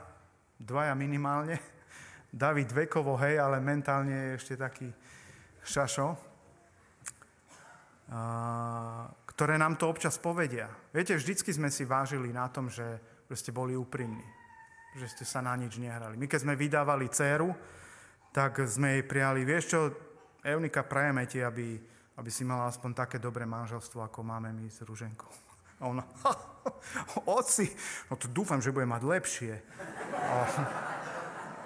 [0.62, 1.58] dvaja minimálne,
[2.30, 4.94] David vekovo, hej, ale mentálne je ešte taký
[5.66, 6.25] šašo
[9.26, 10.70] ktoré nám to občas povedia.
[10.94, 12.86] Viete, vždycky sme si vážili na tom, že
[13.34, 14.22] ste boli úprimní,
[14.94, 16.14] že ste sa na nič nehrali.
[16.14, 17.50] My keď sme vydávali dceru,
[18.30, 19.80] tak sme jej prijali, vieš čo,
[20.46, 21.74] Eunika, prajeme ti, aby,
[22.14, 25.32] aby si mala aspoň také dobré manželstvo, ako máme my s Ruženkou.
[25.82, 26.06] A ona,
[27.40, 27.66] oci,
[28.06, 29.54] no to dúfam, že bude mať lepšie.
[30.14, 30.36] A,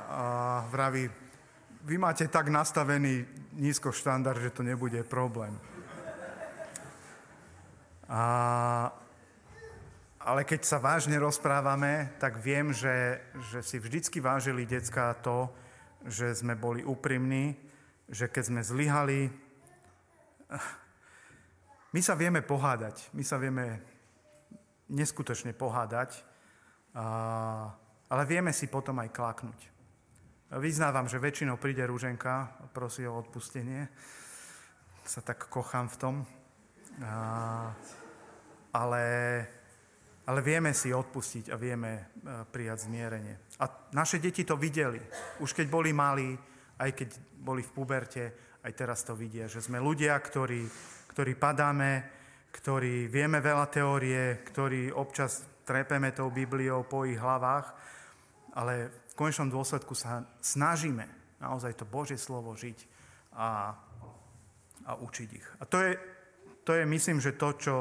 [0.08, 0.24] a
[0.72, 1.06] vraví,
[1.84, 3.28] vy máte tak nastavený
[3.60, 5.52] nízko štandard, že to nebude problém.
[8.10, 8.90] A,
[10.18, 13.22] ale keď sa vážne rozprávame, tak viem, že,
[13.54, 15.46] že si vždycky vážili decka to,
[16.10, 17.54] že sme boli úprimní,
[18.10, 19.30] že keď sme zlyhali,
[21.94, 23.78] my sa vieme pohádať, my sa vieme
[24.90, 26.26] neskutočne pohádať,
[26.98, 27.06] a,
[28.10, 29.60] ale vieme si potom aj klaknúť.
[30.58, 33.86] Vyznávam, že väčšinou príde Rúženka prosí o odpustenie.
[35.06, 36.14] Sa tak kochám v tom.
[37.06, 37.70] A,
[38.72, 39.04] ale,
[40.26, 42.02] ale vieme si odpustiť a vieme e,
[42.46, 43.58] prijať zmierenie.
[43.60, 45.00] A naše deti to videli.
[45.42, 46.34] Už keď boli malí,
[46.80, 47.08] aj keď
[47.40, 48.24] boli v puberte,
[48.60, 50.64] aj teraz to vidia, že sme ľudia, ktorí,
[51.12, 51.92] ktorí padáme,
[52.52, 57.72] ktorí vieme veľa teórie, ktorí občas trepeme tou Bibliou po ich hlavách,
[58.58, 61.06] ale v konečnom dôsledku sa snažíme
[61.40, 62.78] naozaj to Božie slovo žiť
[63.38, 63.72] a,
[64.84, 65.46] a učiť ich.
[65.60, 65.92] A to je,
[66.66, 67.74] to je, myslím, že to, čo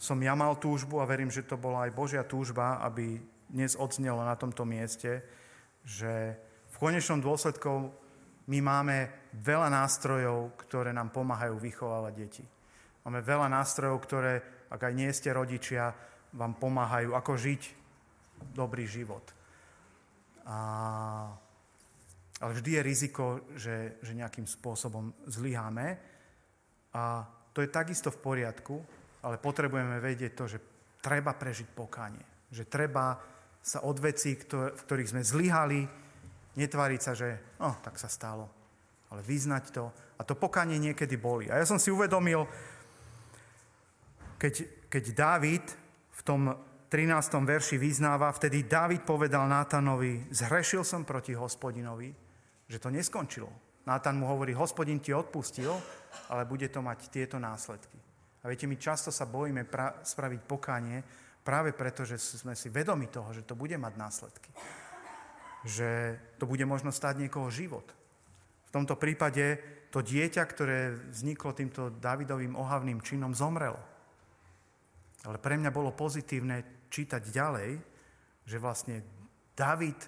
[0.00, 3.20] som ja mal túžbu a verím, že to bola aj Božia túžba, aby
[3.52, 5.20] dnes odznelo na tomto mieste,
[5.84, 6.40] že
[6.72, 7.92] v konečnom dôsledku
[8.48, 12.44] my máme veľa nástrojov, ktoré nám pomáhajú vychovávať deti.
[13.04, 14.32] Máme veľa nástrojov, ktoré,
[14.72, 15.92] ak aj nie ste rodičia,
[16.32, 17.62] vám pomáhajú, ako žiť
[18.56, 19.36] dobrý život.
[20.48, 20.58] A,
[22.40, 25.86] ale vždy je riziko, že, že nejakým spôsobom zlyháme.
[26.96, 28.80] A to je takisto v poriadku,
[29.24, 30.58] ale potrebujeme vedieť to, že
[31.00, 32.24] treba prežiť pokánie.
[32.52, 33.20] Že treba
[33.60, 35.84] sa od vecí, v ktorých sme zlyhali,
[36.56, 38.48] netváriť sa, že no, tak sa stalo.
[39.12, 39.84] Ale vyznať to.
[40.16, 41.52] A to pokánie niekedy boli.
[41.52, 42.46] A ja som si uvedomil,
[44.40, 45.64] keď, keď Dávid
[46.16, 46.40] v tom
[46.90, 47.14] 13.
[47.44, 52.10] verši vyznáva, vtedy Dávid povedal Nátanovi, zhrešil som proti hospodinovi,
[52.66, 53.50] že to neskončilo.
[53.86, 55.70] Nátan mu hovorí, hospodin ti odpustil,
[56.28, 58.09] ale bude to mať tieto následky.
[58.40, 61.04] A viete, my často sa bojíme pra- spraviť pokánie
[61.44, 64.50] práve preto, že sme si vedomi toho, že to bude mať následky.
[65.68, 67.84] Že to bude možno stáť niekoho život.
[68.68, 69.60] V tomto prípade
[69.90, 73.82] to dieťa, ktoré vzniklo týmto Davidovým ohavným činom, zomrelo.
[75.26, 77.70] Ale pre mňa bolo pozitívne čítať ďalej,
[78.48, 79.04] že vlastne
[79.52, 80.00] David,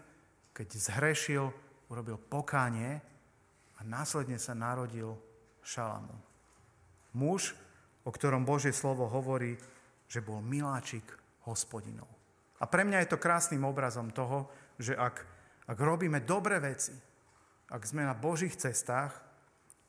[0.56, 1.44] keď zhrešil,
[1.92, 3.02] urobil pokánie
[3.76, 5.12] a následne sa narodil
[5.60, 6.16] Šalamún.
[7.12, 7.52] Muž,
[8.02, 9.54] o ktorom Božie slovo hovorí,
[10.10, 11.06] že bol miláčik
[11.46, 12.08] hospodinov.
[12.62, 14.46] A pre mňa je to krásnym obrazom toho,
[14.78, 15.26] že ak,
[15.66, 16.94] ak robíme dobré veci,
[17.72, 19.16] ak sme na Božích cestách,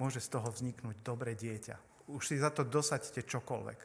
[0.01, 2.07] môže z toho vzniknúť dobré dieťa.
[2.09, 3.79] Už si za to dosaďte čokoľvek.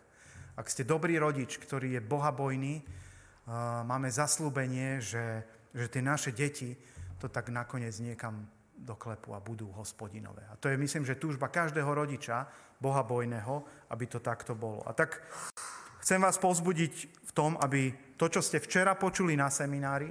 [0.59, 2.83] Ak ste dobrý rodič, ktorý je bohabojný,
[3.87, 6.75] máme zaslúbenie, že, že tie naše deti
[7.19, 8.47] to tak nakoniec niekam
[8.79, 10.47] doklepu a budú hospodinové.
[10.49, 12.47] A to je, myslím, že túžba každého rodiča,
[12.79, 13.55] bohabojného,
[13.91, 14.87] aby to takto bolo.
[14.87, 15.19] A tak
[16.09, 20.09] Chcem vás pozbudiť v tom, aby to, čo ste včera počuli na seminári,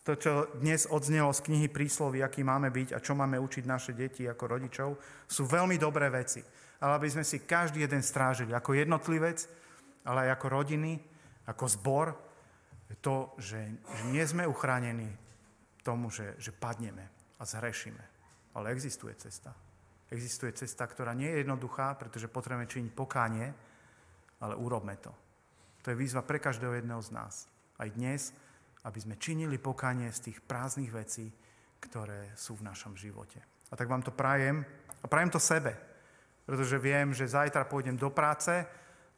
[0.00, 3.92] to, čo dnes odznelo z knihy príslovy, aký máme byť a čo máme učiť naše
[3.92, 4.88] deti ako rodičov,
[5.28, 6.40] sú veľmi dobré veci.
[6.80, 9.44] Ale aby sme si každý jeden strážili ako jednotlivec,
[10.08, 10.92] ale aj ako rodiny,
[11.44, 12.06] ako zbor,
[13.04, 15.12] to, že, že nie sme uchránení
[15.84, 18.04] tomu, že, že padneme a zhrešíme.
[18.54, 19.54] Ale existuje cesta.
[20.10, 23.46] Existuje cesta, ktorá nie je jednoduchá, pretože potrebujeme činiť pokánie,
[24.38, 25.10] ale urobme to.
[25.82, 27.34] To je výzva pre každého jedného z nás.
[27.80, 28.30] Aj dnes,
[28.84, 31.32] aby sme činili pokanie z tých prázdnych vecí,
[31.82, 33.40] ktoré sú v našom živote.
[33.68, 34.62] A tak vám to prajem
[35.02, 35.74] a prajem to sebe,
[36.46, 38.64] pretože viem, že zajtra pôjdem do práce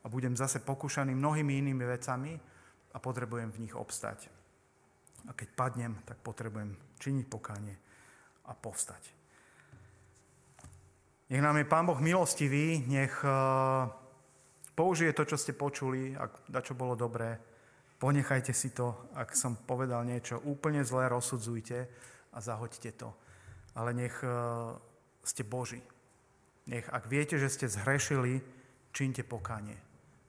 [0.03, 2.33] a budem zase pokúšaný mnohými inými vecami
[2.95, 4.31] a potrebujem v nich obstať.
[5.27, 7.86] A keď padnem, tak potrebujem činiť pokanie
[8.47, 9.03] a povstať.
[11.27, 13.31] Nech nám je Pán Boh milostivý, nech eh,
[14.79, 17.35] použije to, čo ste počuli, ak čo bolo dobré,
[17.97, 21.89] Ponechajte si to, ak som povedal niečo úplne zlé, rozsudzujte
[22.37, 23.09] a zahoďte to.
[23.73, 24.29] Ale nech e,
[25.25, 25.81] ste Boží.
[26.69, 28.45] Nech, ak viete, že ste zhrešili,
[28.93, 29.81] čínte pokánie.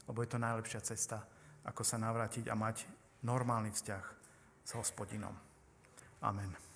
[0.08, 1.28] Lebo je to najlepšia cesta,
[1.68, 2.88] ako sa navrátiť a mať
[3.28, 4.06] normálny vzťah
[4.64, 5.36] s hospodinom.
[6.24, 6.67] Amen.